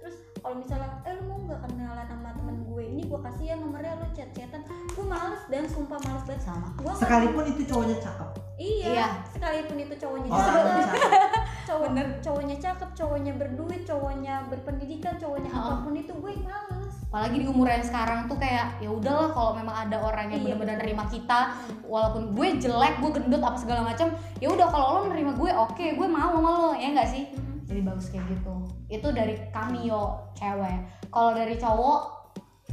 terus 0.00 0.16
kalau 0.34 0.56
misalnya 0.56 0.88
eh 1.02 1.12
lu 1.14 1.22
mau 1.26 1.38
nggak 1.42 1.60
kenalan 1.62 2.06
sama 2.06 2.30
temen 2.32 2.56
gue 2.64 2.82
ini 2.86 3.02
gue 3.04 3.20
kasih 3.20 3.44
ya 3.46 3.56
nomornya 3.56 3.92
lu 3.94 4.06
chat 4.10 4.30
chatan 4.30 4.60
gue 4.64 5.04
males 5.06 5.42
dan 5.46 5.64
sumpah 5.66 5.98
males 6.00 6.24
banget 6.24 6.42
sama 6.42 6.66
gue 6.72 6.82
nggak- 6.82 6.96
sekalipun 6.98 7.44
itu 7.46 7.62
cowoknya 7.66 7.96
cakep 7.98 8.28
iya, 8.56 8.86
Iya. 8.90 9.06
sekalipun 9.28 9.76
itu 9.78 9.94
cowoknya 9.96 10.28
cakep 10.30 10.62
itu 10.64 10.82
cakep 10.88 11.32
cowok 11.68 11.88
cowoknya 12.20 12.56
cakep 12.58 12.90
cowoknya 12.94 13.32
berduit 13.34 13.82
cowoknya 13.84 14.34
berpendidikan 14.48 15.14
cowoknya 15.14 15.50
Oh. 15.50 15.60
apa 15.62 15.74
pun 15.82 15.92
itu 15.94 16.12
gue 16.14 16.32
males 16.40 16.89
apalagi 17.10 17.42
di 17.42 17.46
umur 17.50 17.66
yang 17.66 17.82
sekarang 17.82 18.30
tuh 18.30 18.38
kayak 18.38 18.78
ya 18.78 18.86
udahlah 18.86 19.34
kalau 19.34 19.58
memang 19.58 19.74
ada 19.74 19.98
orang 19.98 20.30
yang 20.30 20.46
Iya, 20.46 20.54
benar-benar 20.54 20.78
nerima 20.78 21.04
kita 21.10 21.58
walaupun 21.82 22.38
gue 22.38 22.62
jelek 22.62 23.02
gue 23.02 23.10
gendut 23.18 23.42
apa 23.42 23.58
segala 23.58 23.82
macam 23.82 24.14
ya 24.38 24.46
udah 24.46 24.70
kalau 24.70 24.86
lo 25.02 25.10
nerima 25.10 25.34
gue 25.34 25.50
oke 25.50 25.86
gue 25.98 26.06
mau 26.06 26.38
sama 26.38 26.50
lo 26.54 26.70
ya 26.78 26.94
enggak 26.94 27.10
sih? 27.10 27.26
Jadi 27.66 27.82
bagus 27.82 28.14
kayak 28.14 28.30
gitu. 28.30 28.54
Itu 28.86 29.10
dari 29.10 29.42
kami 29.50 29.90
yo 29.90 30.22
cewek. 30.34 30.86
Kalau 31.10 31.34
dari 31.34 31.54
cowok? 31.54 32.00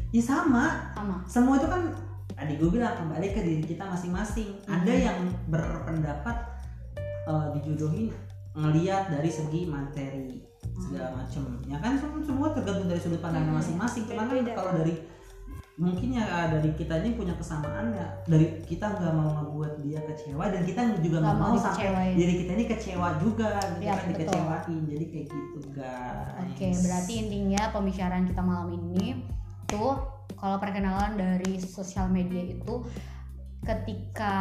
Ya 0.10 0.22
sama. 0.22 0.94
Sama. 0.94 1.18
Semua 1.26 1.58
itu 1.58 1.66
kan 1.66 1.94
tadi 2.34 2.58
gue 2.58 2.70
bilang 2.70 2.94
kembali 2.94 3.28
ke 3.30 3.42
diri 3.42 3.62
kita 3.62 3.90
masing-masing. 3.90 4.58
Ada 4.66 4.94
Mhm. 4.94 5.02
yang 5.02 5.20
berpendapat 5.50 6.38
eh, 7.28 7.48
dijodohin 7.58 8.14
ngeliat 8.54 9.12
dari 9.12 9.28
segi 9.28 9.66
materi 9.68 10.47
segala 10.78 11.10
macem 11.16 11.42
ya 11.66 11.78
kan 11.78 11.94
sem- 11.94 12.22
semua 12.22 12.54
tergantung 12.54 12.86
dari 12.86 12.98
sudut 12.98 13.18
pandang 13.18 13.46
Mhm. 13.46 13.56
masing-masing 13.56 14.04
cuman 14.06 14.26
kan 14.28 14.38
kalau 14.54 14.72
dari 14.76 14.94
mungkin 15.76 16.10
ya 16.12 16.26
dari 16.50 16.74
kita 16.74 16.94
ini 16.98 17.14
punya 17.14 17.34
kesamaan 17.34 17.94
ya 17.94 18.08
dari 18.26 18.62
kita 18.62 18.86
nggak 18.92 19.10
mau 19.12 19.30
ngebuat 19.32 19.74
dia 19.80 20.02
kecewa 20.04 20.50
dan 20.50 20.62
kita 20.64 20.82
juga 20.98 21.18
Nggak 21.20 21.38
mau 21.38 21.54
sampai 21.54 22.14
diri 22.14 22.34
kita 22.36 22.52
ini 22.52 22.66
kecewa 22.68 23.08
juga 23.18 23.50
gitu 23.76 23.82
Iya, 23.84 23.94
kan 23.94 24.02
betul. 24.04 24.18
dikecewain 24.18 24.82
jadi 24.88 25.06
kayak 25.08 25.26
gitu 25.28 25.60
guys 25.72 26.30
Oke, 26.48 26.68
berarti 26.82 27.14
intinya 27.20 27.62
pembicaraan 27.70 28.26
kita 28.26 28.42
malam 28.42 28.70
ini 28.72 29.22
tuh 29.66 30.02
kalau 30.34 30.58
perkenalan 30.58 31.14
dari 31.14 31.58
sosial 31.58 32.06
media 32.08 32.42
itu 32.44 32.74
ketika 33.64 34.36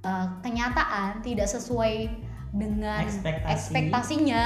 eh, 0.00 0.26
kenyataan 0.40 1.20
tidak 1.20 1.46
sesuai 1.46 2.06
dengan 2.50 3.02
Ekspektasi. 3.02 3.50
ekspektasinya 3.52 4.44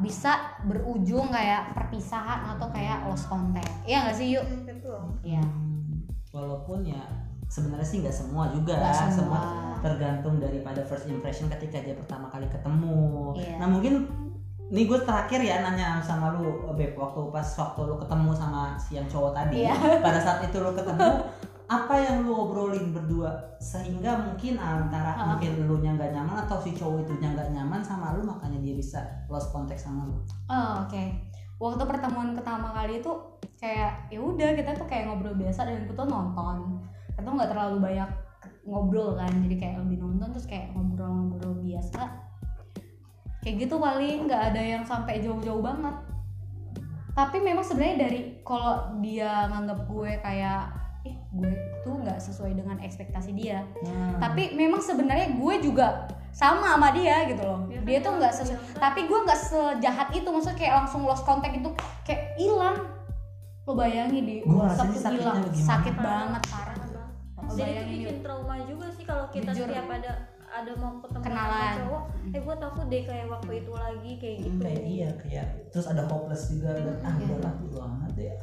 bisa 0.00 0.32
berujung 0.62 1.28
kayak 1.28 1.72
perpisahan 1.72 2.50
atau 2.50 2.68
kayak 2.68 3.04
lost 3.04 3.26
contact 3.26 3.68
iya 3.84 4.02
nggak 4.02 4.16
sih 4.16 4.32
yuk 4.32 4.44
betul 4.64 4.98
iya 5.22 5.40
Hmm, 5.40 6.04
walaupun 6.30 6.82
ya 6.82 7.00
sebenarnya 7.46 7.84
sih 7.84 8.00
nggak 8.00 8.14
semua 8.14 8.48
juga 8.48 8.74
Nggak 8.74 9.12
semua. 9.12 9.40
tergantung 9.80 10.36
daripada 10.36 10.80
first 10.82 11.04
impression 11.06 11.50
ketika 11.50 11.80
dia 11.80 11.92
pertama 11.92 12.28
kali 12.28 12.46
ketemu 12.46 13.32
Iya. 13.34 13.56
nah 13.56 13.66
mungkin 13.66 14.06
nih 14.66 14.86
gue 14.86 15.00
terakhir 15.00 15.40
ya 15.40 15.60
nanya 15.60 15.98
sama 15.98 16.30
lu 16.32 16.46
beb 16.70 16.94
waktu 16.94 17.20
pas 17.28 17.48
waktu 17.50 17.80
lu 17.82 17.98
ketemu 17.98 18.30
sama 18.30 18.78
si 18.78 18.94
yang 18.94 19.04
cowok 19.04 19.34
tadi 19.34 19.64
Iya. 19.64 19.74
pada 19.98 20.16
saat 20.16 20.40
itu 20.42 20.56
lu 20.56 20.70
ketemu 20.70 21.10
apa 21.70 21.94
yang 22.02 22.26
lu 22.26 22.34
obrolin 22.34 22.90
berdua 22.90 23.54
sehingga 23.62 24.18
mungkin 24.26 24.58
antara 24.58 25.14
Ha. 25.14 25.22
mungkin 25.38 25.70
lu 25.70 25.78
nya 25.78 25.94
nggak 25.94 26.10
nyaman 26.10 26.42
atau 26.42 26.58
si 26.58 26.74
cowok 26.74 27.06
itu 27.06 27.14
nya 27.22 27.30
nggak 27.30 27.54
nyaman 27.54 27.78
sama 27.78 28.18
lu 28.18 28.26
makanya 28.26 28.58
dia 28.58 28.74
bisa 28.74 28.98
lost 29.30 29.54
contact 29.54 29.78
sama 29.78 30.02
lu 30.10 30.18
Oh, 30.50 30.82
oke. 30.82 31.02
Waktu 31.62 31.82
pertemuan 31.86 32.34
pertama 32.34 32.74
kali 32.74 32.98
itu 32.98 33.12
kayak 33.62 34.10
ya 34.10 34.18
udah 34.18 34.50
kita 34.58 34.74
tuh 34.74 34.88
kayak 34.90 35.06
ngobrol 35.06 35.38
biasa 35.38 35.62
dan 35.68 35.86
kita 35.86 36.02
nonton. 36.08 36.82
Kita 37.14 37.20
tuh 37.22 37.32
nggak 37.38 37.50
terlalu 37.54 37.76
banyak 37.78 38.10
ngobrol 38.66 39.14
kan, 39.14 39.30
jadi 39.46 39.56
kayak 39.60 39.76
lebih 39.86 40.02
nonton 40.02 40.26
terus 40.34 40.48
kayak 40.50 40.74
ngobrol-ngobrol 40.74 41.60
biasa. 41.62 42.02
Kayak 43.46 43.56
gitu 43.68 43.76
paling 43.78 44.26
nggak 44.26 44.42
ada 44.50 44.62
yang 44.64 44.82
sampai 44.82 45.22
jauh-jauh 45.22 45.62
banget. 45.62 45.94
Tapi 47.14 47.36
memang 47.44 47.62
sebenarnya 47.62 48.08
dari 48.08 48.20
kalau 48.42 48.96
dia 49.04 49.46
nganggap 49.52 49.86
gue 49.86 50.10
kayak 50.18 50.64
eh 51.02 51.14
gue 51.30 51.50
tuh 51.80 51.94
nggak 51.96 52.18
sesuai 52.18 52.52
dengan 52.52 52.76
ekspektasi 52.78 53.32
dia. 53.32 53.64
Hmm. 53.80 54.16
Tapi 54.16 54.52
memang 54.52 54.78
sebenarnya 54.78 55.32
gue 55.32 55.54
juga 55.60 56.04
sama 56.30 56.74
sama 56.74 56.88
dia 56.90 57.24
gitu 57.26 57.40
loh. 57.40 57.64
Ya 57.66 57.76
kan, 57.76 57.84
dia 57.84 57.98
tuh 57.98 58.12
nggak 58.14 58.30
kalau 58.30 58.40
sesu- 58.40 58.54
bilang 58.54 58.70
kan. 58.70 58.80
tapi 58.84 59.00
gue 59.02 59.18
nggak 59.20 59.40
sejahat 59.40 60.08
itu 60.12 60.28
maksudnya 60.28 60.56
kayak 60.56 60.74
langsung 60.76 61.00
lost 61.02 61.24
contact 61.24 61.54
itu 61.54 61.70
kayak 62.02 62.22
hilang 62.34 62.76
lo 63.62 63.72
bayangin 63.72 64.24
di 64.24 64.36
WhatsApp 64.42 64.88
tuh 64.88 65.00
sakitnya 65.00 65.30
hilang 65.30 65.38
sakit 65.54 65.94
banget 65.96 66.42
parah 66.44 66.74
banget. 66.76 67.10
Lo 67.38 67.52
jadi 67.52 67.70
itu 67.76 67.82
bikin 68.00 68.18
trauma 68.20 68.54
juga 68.60 68.86
sih 68.90 69.04
kalau 69.04 69.24
kita 69.28 69.50
Jujur. 69.50 69.66
setiap 69.66 69.86
ada 69.88 70.12
ada 70.50 70.72
mau 70.74 70.98
ketemu 70.98 71.22
Kenalan. 71.22 71.46
sama 71.46 71.78
cowok 71.78 72.02
eh 72.28 72.40
gue 72.40 72.56
takut 72.58 72.86
deh 72.86 73.02
kayak 73.04 73.26
waktu 73.28 73.52
itu 73.56 73.72
lagi 73.72 74.12
kayak 74.16 74.34
Hmm, 74.34 74.44
gitu 74.44 74.58
kayak 74.60 74.82
iya 74.84 75.08
kayak 75.16 75.46
terus 75.68 75.86
ada 75.86 76.02
hopeless 76.04 76.42
juga 76.48 76.70
dan 76.74 76.96
ah 77.00 77.12
Iya. 77.12 77.26
udahlah 77.28 77.52
bodo 77.56 77.78
amat 77.80 78.12
ya 78.16 78.34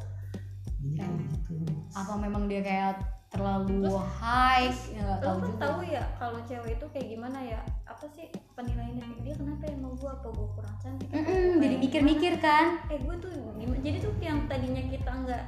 Kayak- 0.94 1.18
gitu. 1.42 1.54
apa 1.90 2.12
memang 2.16 2.42
dia 2.44 2.60
kayak 2.60 2.94
terlalu 3.28 3.84
Terus- 3.84 4.08
high? 4.14 4.72
ya 4.88 5.00
nggak 5.02 5.18
lo 5.18 5.22
tahu 5.22 5.36
kan 5.36 5.44
juga. 5.44 5.60
tahu 5.60 5.78
ya 5.84 6.02
kalau 6.14 6.38
cewek 6.42 6.72
itu 6.74 6.86
kayak 6.88 7.08
gimana 7.10 7.38
ya? 7.42 7.60
Apa 7.84 8.04
sih 8.08 8.26
penilaiannya 8.54 9.02
kayak 9.02 9.20
dia 9.22 9.34
kenapa 9.34 9.62
ya 9.62 9.74
sama 9.74 9.88
gue 9.90 10.10
apa 10.10 10.28
gue 10.30 10.48
kurang 10.50 10.76
cantik? 10.78 11.08
Mm-mm, 11.10 11.26
gua 11.50 11.62
jadi 11.62 11.76
mikir-mikir 11.78 12.32
kan? 12.38 12.66
Eh 12.86 12.98
gue 12.98 13.14
tuh 13.18 13.30
gimana? 13.52 13.78
Jadi 13.78 13.96
tuh 13.98 14.12
yang 14.18 14.38
tadinya 14.46 14.82
kita 14.82 15.10
nggak 15.18 15.44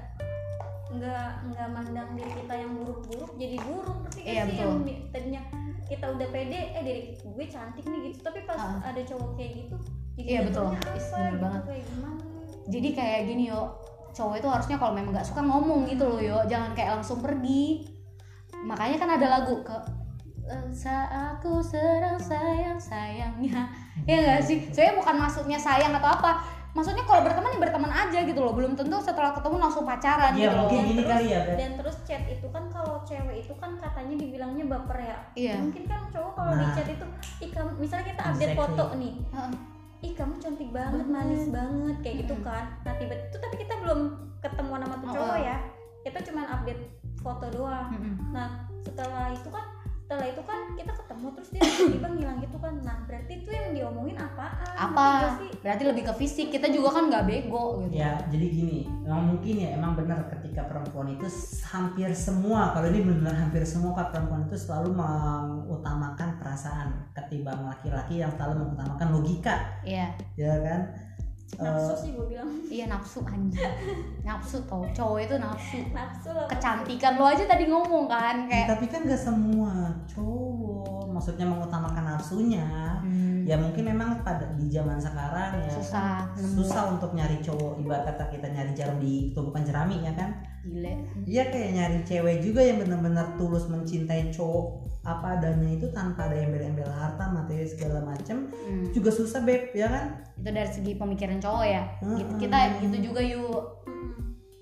nggak 0.90 1.26
nggak 1.46 1.68
mandang 1.70 2.08
diri 2.12 2.32
kita 2.36 2.54
yang 2.56 2.72
buruk-buruk 2.74 3.30
jadi 3.34 3.56
buruk. 3.60 3.98
Tapi 4.04 4.18
kan 4.18 4.28
Iya, 4.28 4.42
sih 4.42 4.50
betul. 4.52 4.66
yang 4.66 4.80
di- 4.82 5.02
tadinya 5.08 5.42
kita 5.86 6.06
udah 6.08 6.28
pede 6.28 6.60
eh 6.70 6.82
diri 6.82 7.02
gue 7.14 7.44
cantik 7.46 7.84
nih 7.84 8.00
gitu. 8.04 8.18
Tapi 8.20 8.38
pas 8.42 8.58
Ah. 8.58 8.82
ada 8.84 9.00
cowok 9.00 9.30
kayak 9.34 9.52
gitu 9.56 9.76
jadi 10.16 10.28
Iya, 10.28 10.40
betul. 10.44 10.66
apa 10.68 10.92
gitu, 10.92 11.38
banget. 11.38 11.62
kayak 11.64 11.84
gimana? 11.86 12.18
Jadi 12.66 12.88
kayak 12.92 13.20
gini 13.24 13.42
yo 13.46 13.60
cowok 14.10 14.34
itu 14.36 14.48
harusnya 14.48 14.76
kalau 14.76 14.92
memang 14.92 15.12
nggak 15.12 15.24
suka 15.24 15.40
ngomong 15.40 15.84
gitu 15.84 16.04
loh 16.04 16.18
yo 16.18 16.38
jangan 16.44 16.70
kayak 16.72 16.96
langsung 16.96 17.18
pergi 17.18 17.86
makanya 18.60 18.96
kan 18.96 19.10
ada 19.14 19.26
lagu 19.30 19.62
ke 19.62 19.76
saat 20.70 21.06
aku 21.08 21.62
serang 21.62 22.18
sayang 22.18 22.74
sayangnya 22.74 23.70
ya 24.02 24.16
nggak 24.18 24.42
sih 24.42 24.66
saya 24.68 24.92
bukan 24.92 25.14
maksudnya 25.16 25.54
sayang 25.54 25.94
atau 25.94 26.10
apa 26.10 26.42
maksudnya 26.70 27.02
kalau 27.02 27.22
berteman 27.22 27.50
ya 27.50 27.60
berteman 27.60 27.90
aja 27.90 28.18
gitu 28.20 28.38
loh 28.38 28.50
belum 28.50 28.74
tentu 28.74 28.94
setelah 28.96 29.30
ketemu 29.30 29.58
langsung 29.58 29.82
pacaran 29.82 30.30
Iya 30.32 30.38
gitu 30.40 30.54
loh 30.54 30.66
mungkin 30.66 30.82
gini 30.84 30.94
Terus- 30.96 31.10
kali 31.12 31.26
ya 31.28 31.40
Beb. 31.42 31.54
dan 31.58 31.70
terus 31.74 31.96
chat 32.02 32.22
itu 32.26 32.46
kan 32.46 32.64
kalau 32.66 32.94
cewek 33.02 33.36
itu 33.40 33.54
kan 33.56 33.70
katanya 33.76 34.14
dibilangnya 34.16 34.64
baper 34.66 34.98
ya 35.00 35.16
Iya. 35.34 35.54
mungkin 35.60 35.82
kan 35.86 36.00
cowok 36.08 36.32
kalau 36.32 36.52
di 36.52 36.66
Nah. 36.66 36.74
chat 36.74 36.86
itu 36.88 37.06
ih 37.40 37.50
misalnya 37.76 38.06
kita 38.06 38.22
update 38.24 38.50
Exactly. 38.50 38.58
foto 38.58 38.84
nih 38.96 39.14
Heeh. 39.30 39.52
Ih 40.00 40.12
kamu 40.16 40.34
cantik 40.40 40.70
banget 40.72 41.04
Banget. 41.04 41.12
manis 41.12 41.44
banget 41.52 41.96
kayak 42.00 42.16
gitu 42.24 42.34
Mm-mm. 42.36 42.48
kan 42.48 42.64
nah 42.82 42.92
tiba 42.96 43.14
itu 43.16 43.36
tapi 43.36 43.54
kita 43.60 43.74
belum 43.84 44.00
ketemu 44.40 44.72
sama 44.80 44.96
tuh 44.96 45.08
Oh, 45.10 45.14
cowok 45.14 45.36
oh. 45.36 45.40
ya 45.40 45.56
kita 46.00 46.18
cuma 46.32 46.42
update 46.48 46.82
foto 47.20 47.46
doang 47.52 47.88
Mm-mm. 47.92 48.14
nah 48.32 48.48
setelah 48.80 49.28
itu 49.28 49.48
kan 49.52 49.64
setelah 50.10 50.26
itu 50.26 50.42
kan 50.42 50.60
kita 50.74 50.90
ketemu 50.90 51.26
terus 51.38 51.48
dia 51.54 51.62
tiba-tiba 51.62 52.08
ngilang 52.18 52.38
gitu 52.42 52.58
kan. 52.58 52.74
Nah 52.82 52.98
berarti 53.06 53.32
itu 53.46 53.50
yang 53.54 53.70
diomongin 53.70 54.18
apaan? 54.18 54.74
Apa? 54.74 55.38
Berarti 55.62 55.82
lebih 55.86 56.02
ke 56.10 56.12
fisik. 56.18 56.50
Kita 56.50 56.66
juga 56.66 56.98
kan 56.98 57.06
nggak 57.06 57.30
bego 57.30 57.86
gitu. 57.86 57.94
Ya, 57.94 58.18
jadi 58.26 58.46
gini, 58.50 58.90
memang 59.06 59.30
mungkin 59.30 59.54
ya 59.62 59.78
emang 59.78 59.94
benar 59.94 60.26
ketika 60.26 60.66
perempuan 60.66 61.14
itu 61.14 61.30
hampir 61.62 62.10
semua, 62.10 62.74
kalau 62.74 62.90
ini 62.90 63.06
benar 63.06 63.38
hampir 63.38 63.62
semua 63.62 63.94
kak 63.94 64.10
perempuan 64.10 64.50
itu 64.50 64.58
selalu 64.58 64.98
mengutamakan 64.98 66.42
perasaan 66.42 66.90
ketimbang 67.14 67.70
laki-laki 67.70 68.18
yang 68.18 68.34
selalu 68.34 68.66
mengutamakan 68.66 69.14
logika, 69.14 69.78
iya. 69.86 70.10
Ya 70.34 70.58
kan? 70.58 70.80
Nafsu 71.56 71.90
Eh, 71.90 71.98
sih 71.98 72.10
gue 72.12 72.26
bilang. 72.28 72.50
iya 72.68 72.86
nafsu 72.86 73.24
anjing. 73.24 73.58
Nafsu 74.22 74.62
tau 74.68 74.86
cowok 74.86 75.18
itu 75.24 75.34
nafsu. 75.34 75.78
Nafsu 75.90 76.28
lah 76.30 76.46
kecantikan 76.46 77.18
lo 77.18 77.26
aja 77.26 77.42
tadi 77.42 77.66
ngomong 77.66 78.06
kan 78.06 78.46
ya, 78.46 78.46
kayak 78.46 78.66
tapi 78.70 78.86
kan 78.86 79.00
gak 79.02 79.18
semua 79.18 79.90
cowok, 80.06 81.10
maksudnya 81.10 81.48
mengutamakan 81.48 82.04
nafsunya. 82.14 82.99
Hmm, 83.50 83.58
Ya 83.58 83.58
mungkin 83.58 83.82
memang 83.82 84.22
pada 84.22 84.46
di 84.54 84.70
zaman 84.70 84.94
sekarang 84.94 85.58
ya 85.58 85.74
susah 85.74 86.22
nemu. 86.38 86.54
Susah 86.62 86.82
untuk 86.94 87.10
nyari 87.12 87.42
cowok. 87.42 87.82
Ibarat 87.82 88.14
kata 88.14 88.30
kita 88.30 88.46
nyari 88.46 88.70
jarum 88.78 89.02
di 89.02 89.34
tumpukan 89.34 89.66
jerami 89.66 90.06
ya 90.06 90.14
kan? 90.14 90.38
Gile. 90.62 91.02
Iya 91.26 91.50
kayak 91.50 91.70
nyari 91.74 91.98
cewek 92.06 92.36
juga 92.40 92.62
yang 92.62 92.78
benar-benar 92.78 93.34
tulus 93.34 93.66
mencintai 93.66 94.30
cowok 94.30 94.86
apa 95.02 95.40
adanya 95.40 95.80
itu 95.80 95.88
tanpa 95.90 96.28
ada 96.28 96.36
embel-embel 96.36 96.84
harta 96.86 97.26
materi 97.26 97.64
segala 97.64 98.04
macem 98.04 98.52
Hmm, 98.52 98.92
juga 98.94 99.10
susah 99.10 99.42
beb 99.42 99.74
ya 99.74 99.90
kan? 99.90 100.22
Itu 100.38 100.46
dari 100.46 100.70
segi 100.70 100.92
pemikiran 100.94 101.42
cowok 101.42 101.64
ya. 101.66 101.82
Gitu. 101.98 102.30
Mm-mm. 102.30 102.38
kita 102.38 102.58
gitu 102.78 102.96
juga 103.10 103.18
yuk. 103.18 103.82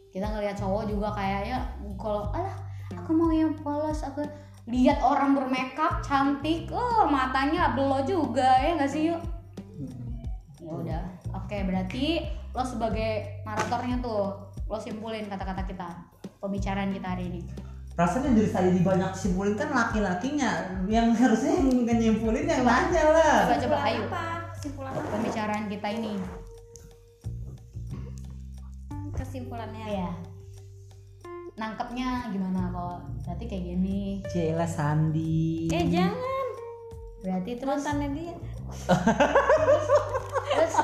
Kita 0.08 0.32
ngelihat 0.32 0.56
cowok 0.56 0.88
juga 0.88 1.12
kayaknya 1.12 1.60
kalau 2.00 2.32
alah 2.32 2.56
aku 2.96 3.10
mau 3.12 3.28
yang 3.28 3.52
polos 3.52 4.00
aku 4.00 4.24
lihat 4.68 5.00
orang 5.00 5.32
bermakeup 5.32 6.04
cantik 6.04 6.68
oh 6.68 7.08
matanya 7.08 7.72
belo 7.72 8.04
juga 8.04 8.60
ya 8.60 8.76
nggak 8.76 8.90
sih 8.92 9.02
yuk? 9.08 9.20
Ya 10.60 10.72
udah 10.72 11.02
oke 11.32 11.56
berarti 11.64 12.28
lo 12.52 12.64
sebagai 12.68 13.40
naratornya 13.48 13.96
tuh 14.04 14.36
lo 14.68 14.76
simpulin 14.76 15.24
kata-kata 15.24 15.64
kita 15.64 15.88
pembicaraan 16.44 16.92
kita 16.92 17.16
hari 17.16 17.32
ini. 17.32 17.40
Rasanya 17.96 18.30
dari 18.30 18.50
tadi 18.52 18.78
banyak 18.84 19.12
simpulin 19.16 19.56
kan 19.56 19.72
laki-lakinya 19.72 20.84
yang 20.86 21.16
harusnya 21.16 21.58
yang 21.64 21.98
nyimpulin 21.98 22.46
yang 22.46 22.62
nanya 22.62 23.04
lah. 23.10 23.36
Coba 23.48 23.56
coba 23.64 23.76
ayo. 23.88 24.00
apa? 24.06 24.24
Kesimpulan 24.54 24.92
apa? 24.92 25.08
Pembicaraan 25.16 25.64
kita 25.72 25.88
ini. 25.96 26.12
Kesimpulannya. 29.16 29.86
Ya 29.88 30.12
nangkepnya 31.58 32.30
gimana 32.30 32.70
kok? 32.70 32.98
Berarti 33.26 33.44
kayak 33.50 33.64
gini. 33.74 34.22
Cila 34.30 34.64
Sandi. 34.64 35.68
Eh 35.68 35.84
jangan. 35.90 36.46
Berarti 37.18 37.50
terus 37.58 37.82
mantannya 37.82 38.08
dia. 38.14 38.34
Terus 40.48 40.74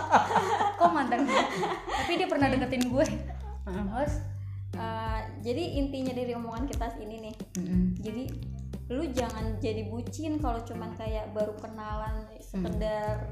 kok 0.75 0.91
mantan 0.93 1.25
gue 1.25 1.45
tapi 2.05 2.13
dia 2.21 2.29
pernah 2.29 2.47
deketin 2.53 2.85
gue. 2.93 3.07
Heeh, 3.65 3.85
terus? 3.89 4.15
Eh, 4.75 5.21
jadi 5.41 5.63
intinya 5.79 6.13
dari 6.13 6.33
omongan 6.35 6.67
kita 6.67 6.99
ini 7.01 7.31
nih. 7.31 7.35
Mm-mm. 7.59 7.85
jadi 8.03 8.25
lu 8.93 9.09
jangan 9.17 9.57
jadi 9.65 9.89
bucin 9.89 10.37
kalau 10.37 10.61
cuman 10.61 10.93
kayak 11.01 11.33
baru 11.33 11.57
kenalan 11.57 12.29
sekedar 12.37 13.25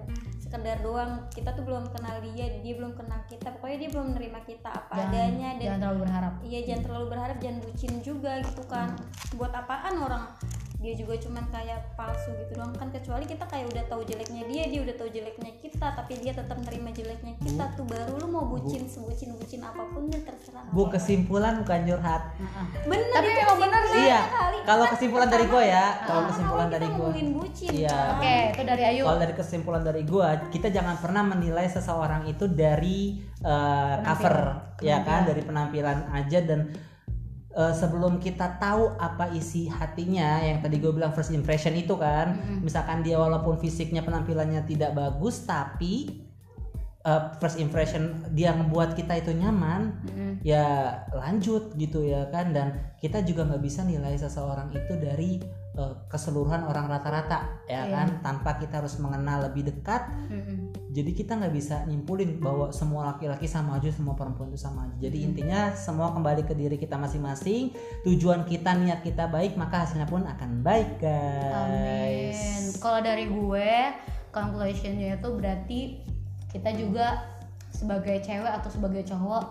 sekedar 0.52 0.84
doang. 0.84 1.24
Kita 1.32 1.56
tuh 1.56 1.64
belum 1.64 1.88
kenal 1.96 2.20
dia 2.20 2.60
dia 2.60 2.74
belum 2.76 2.92
kenal 2.92 3.24
kita. 3.24 3.56
Pokoknya 3.56 3.88
dia 3.88 3.90
belum 3.96 4.06
menerima 4.12 4.40
kita 4.44 4.68
apa 4.68 4.92
jangan, 4.92 5.08
adanya 5.08 5.48
dan 5.56 5.64
jangan 5.64 5.80
terlalu 5.80 5.98
berharap. 6.04 6.32
Iya 6.44 6.60
jangan 6.68 6.82
terlalu 6.84 7.06
berharap 7.08 7.36
jangan 7.40 7.58
bucin 7.64 7.92
juga 8.04 8.32
gitu 8.44 8.62
kan. 8.68 8.88
Buat 9.40 9.52
apaan 9.56 9.94
orang 9.96 10.24
dia 10.82 10.92
juga 10.98 11.14
cuman 11.14 11.46
kayak 11.54 11.94
palsu 11.94 12.34
gitu 12.42 12.58
doang 12.58 12.74
kan 12.74 12.90
kecuali 12.90 13.24
kita 13.24 13.46
kayak 13.46 13.70
udah 13.70 13.84
tahu 13.86 14.02
jeleknya 14.02 14.42
dia 14.50 14.66
dia 14.66 14.80
udah 14.82 14.94
tahu 14.98 15.08
jeleknya 15.14 15.50
kita 15.62 15.86
tapi 15.94 16.12
dia 16.18 16.34
tetap 16.34 16.58
nerima 16.58 16.90
jeleknya 16.90 17.38
kita 17.38 17.64
tuh 17.78 17.86
baru 17.86 18.18
lu 18.18 18.28
mau 18.28 18.44
bucin 18.50 18.90
sebucin 18.90 19.38
bucin 19.38 19.62
apa 19.62 19.86
pun 19.86 20.10
ya 20.10 20.18
terserah 20.26 20.62
Bu 20.72 20.88
kesimpulan 20.88 21.60
bukan 21.60 21.84
curhat. 21.84 22.22
bener 22.88 23.12
Tapi 23.12 23.28
itu 23.28 23.40
memang 23.44 23.58
bener 23.60 23.82
sih. 23.92 24.04
Iya. 24.08 24.20
Kalau 24.64 24.84
Kan 24.88 24.92
kesimpulan 24.96 25.28
dari 25.28 25.44
gue 25.44 25.62
ya, 25.68 25.86
kalau 26.08 26.22
kesimpulan 26.32 26.68
dari 26.72 26.88
gue. 26.88 27.08
Iya. 27.76 27.92
kan. 27.92 28.16
Oke, 28.16 28.36
itu 28.56 28.62
dari 28.64 28.82
Ayu. 28.88 29.02
Kalau 29.04 29.18
dari 29.20 29.34
kesimpulan 29.36 29.82
dari 29.84 30.02
gue, 30.08 30.28
kita 30.48 30.68
jangan 30.72 30.96
pernah 30.96 31.22
menilai 31.28 31.68
seseorang 31.68 32.24
itu 32.24 32.48
dari 32.48 33.20
uh, 33.44 34.00
cover, 34.00 34.36
ya 34.80 35.04
kan, 35.04 35.28
dari 35.28 35.44
penampilan 35.44 36.08
aja 36.16 36.40
dan 36.40 36.72
uh, 37.54 37.72
sebelum 37.72 38.18
kita 38.18 38.58
tahu 38.58 38.96
apa 38.96 39.32
isi 39.36 39.68
hatinya, 39.68 40.40
yang 40.42 40.58
tadi 40.64 40.80
gue 40.80 40.92
bilang 40.92 41.12
first 41.12 41.32
impression 41.32 41.72
itu 41.76 41.94
kan, 41.96 42.36
misalkan 42.60 43.04
dia 43.04 43.20
walaupun 43.20 43.60
fisiknya 43.60 44.02
penampilannya 44.02 44.64
tidak 44.64 44.96
bagus, 44.96 45.44
tapi 45.44 46.22
uh, 47.04 47.34
first 47.38 47.58
impression 47.58 48.14
dia 48.32 48.54
ngebuat 48.54 48.94
kita 48.94 49.18
itu 49.22 49.34
nyaman, 49.34 49.94
Mm-mm. 50.06 50.32
ya 50.42 50.98
lanjut 51.12 51.74
gitu 51.76 52.02
ya 52.06 52.26
kan, 52.30 52.50
dan 52.54 52.94
kita 53.02 53.22
juga 53.22 53.46
nggak 53.46 53.62
bisa 53.62 53.82
nilai 53.82 54.14
seseorang 54.14 54.70
itu 54.70 54.94
dari 54.98 55.42
uh, 55.76 56.06
keseluruhan 56.06 56.62
orang 56.68 56.86
rata-rata 56.86 57.64
ya 57.66 57.82
Iya. 57.82 57.92
kan 57.92 58.08
tanpa 58.22 58.50
kita 58.62 58.78
harus 58.84 58.94
mengenal 59.02 59.50
lebih 59.50 59.72
dekat 59.74 60.06
Mm-mm. 60.30 60.70
jadi 60.92 61.10
kita 61.10 61.32
nggak 61.40 61.54
bisa 61.56 61.82
nyimpulin 61.88 62.38
bahwa 62.38 62.70
semua 62.70 63.10
laki-laki 63.14 63.48
sama 63.48 63.80
aja 63.80 63.90
semua 63.90 64.14
perempuan 64.14 64.52
itu 64.52 64.60
sama 64.60 64.86
aja 64.86 65.08
jadi 65.08 65.18
intinya 65.24 65.60
semua 65.74 66.12
kembali 66.14 66.46
ke 66.46 66.54
diri 66.54 66.76
kita 66.78 66.94
masing-masing 67.00 67.72
tujuan 68.06 68.44
kita 68.46 68.76
niat 68.76 69.00
kita 69.02 69.26
baik 69.26 69.56
maka 69.58 69.82
hasilnya 69.88 70.06
pun 70.06 70.22
akan 70.22 70.60
baik 70.62 71.00
Amin. 71.02 72.30
guys 72.30 72.78
Kalau 72.78 72.98
dari 72.98 73.30
gue, 73.30 73.70
conclusionnya 74.34 75.18
itu 75.18 75.28
berarti 75.38 75.80
kita 76.52 76.70
juga 76.76 77.24
sebagai 77.72 78.20
cewek 78.20 78.52
atau 78.52 78.68
sebagai 78.68 79.02
cowok 79.08 79.44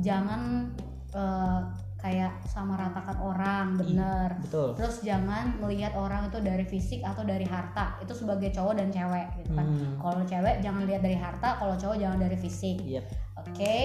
jangan 0.00 0.72
eh, 1.12 1.60
kayak 1.96 2.38
sama 2.46 2.78
ratakan 2.78 3.18
orang, 3.18 3.74
bener. 3.80 4.36
betul 4.38 4.76
Terus 4.78 5.02
jangan 5.02 5.58
melihat 5.58 5.96
orang 5.98 6.28
itu 6.28 6.38
dari 6.38 6.62
fisik 6.62 7.00
atau 7.02 7.26
dari 7.26 7.42
harta. 7.42 7.98
Itu 7.98 8.12
sebagai 8.12 8.52
cowok 8.52 8.78
dan 8.78 8.94
cewek 8.94 9.26
gitu 9.42 9.56
kan. 9.56 9.66
Hmm. 9.66 9.96
Kalau 9.98 10.22
cewek 10.22 10.54
jangan 10.62 10.86
lihat 10.86 11.02
dari 11.02 11.18
harta, 11.18 11.58
kalau 11.58 11.74
cowok 11.74 11.96
jangan 11.98 12.18
dari 12.20 12.36
fisik. 12.38 12.78
Yep. 12.84 13.04
Oke, 13.42 13.78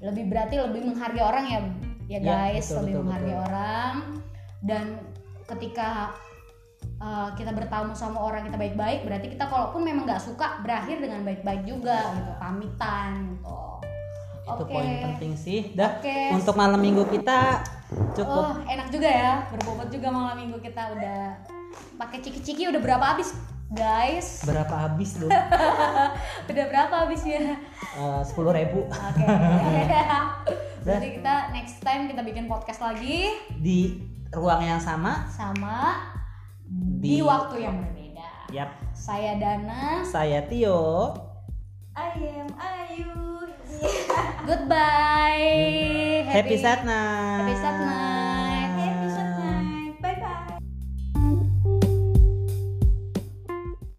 lebih 0.00 0.24
berarti 0.30 0.56
lebih 0.62 0.88
menghargai 0.88 1.24
orang 1.24 1.44
ya, 1.44 1.60
ya 2.06 2.18
Ya, 2.18 2.18
guys, 2.22 2.70
betul, 2.70 2.78
lebih 2.80 2.94
betul, 2.94 3.04
menghargai 3.04 3.34
betul. 3.34 3.46
orang. 3.50 3.94
Dan 4.62 4.84
ketika 5.46 5.90
uh, 6.98 7.28
kita 7.32 7.50
bertamu 7.50 7.92
sama 7.92 8.18
orang 8.18 8.44
kita 8.44 8.56
baik-baik, 8.56 9.02
berarti 9.02 9.26
kita 9.28 9.44
kalaupun 9.44 9.82
memang 9.82 10.04
nggak 10.04 10.20
suka 10.20 10.60
berakhir 10.60 10.98
dengan 10.98 11.22
baik-baik 11.22 11.62
juga 11.62 11.98
gitu, 12.12 12.32
pamitan 12.36 13.10
gitu. 13.34 13.56
itu 14.46 14.62
Oke. 14.62 14.70
poin 14.70 14.90
penting 15.02 15.32
sih 15.34 15.60
dah 15.74 15.98
Oke. 15.98 16.18
untuk 16.32 16.54
malam 16.54 16.78
minggu 16.78 17.02
kita 17.08 17.66
cukup 18.14 18.44
Oh, 18.46 18.54
enak 18.64 18.88
juga 18.88 19.08
ya, 19.08 19.32
berbobot 19.50 19.90
juga 19.90 20.08
malam 20.08 20.38
minggu 20.38 20.58
kita 20.60 20.94
udah 20.94 21.34
pakai 21.96 22.18
ciki-ciki 22.20 22.70
udah 22.70 22.78
berapa 22.78 23.02
habis, 23.04 23.34
guys? 23.68 24.46
berapa 24.46 24.70
habis 24.70 25.18
lu 25.18 25.26
Udah 26.50 26.64
berapa 26.70 26.94
habisnya? 27.04 27.58
sepuluh 28.22 28.54
ribu 28.54 28.86
Oke. 28.86 29.26
Berarti 30.86 31.18
kita 31.18 31.50
next 31.50 31.82
time 31.82 32.06
kita 32.06 32.22
bikin 32.22 32.46
podcast 32.46 32.78
lagi 32.78 33.34
di 33.50 33.98
ruang 34.30 34.62
yang 34.62 34.78
sama 34.78 35.26
sama 35.26 35.98
di, 36.66 37.18
Di- 37.18 37.22
waktu 37.22 37.56
yang 37.62 37.76
berbeda. 37.78 38.28
yap 38.50 38.70
Saya 38.90 39.38
Dana. 39.38 40.02
saya 40.02 40.42
Tio 40.50 41.14
I 41.96 42.12
am 42.42 42.48
Ayu 42.52 43.14
Goodbye. 44.48 46.26
happy, 46.26 46.56
happy 46.56 46.56
Happy 47.42 47.54
Sad 47.56 47.76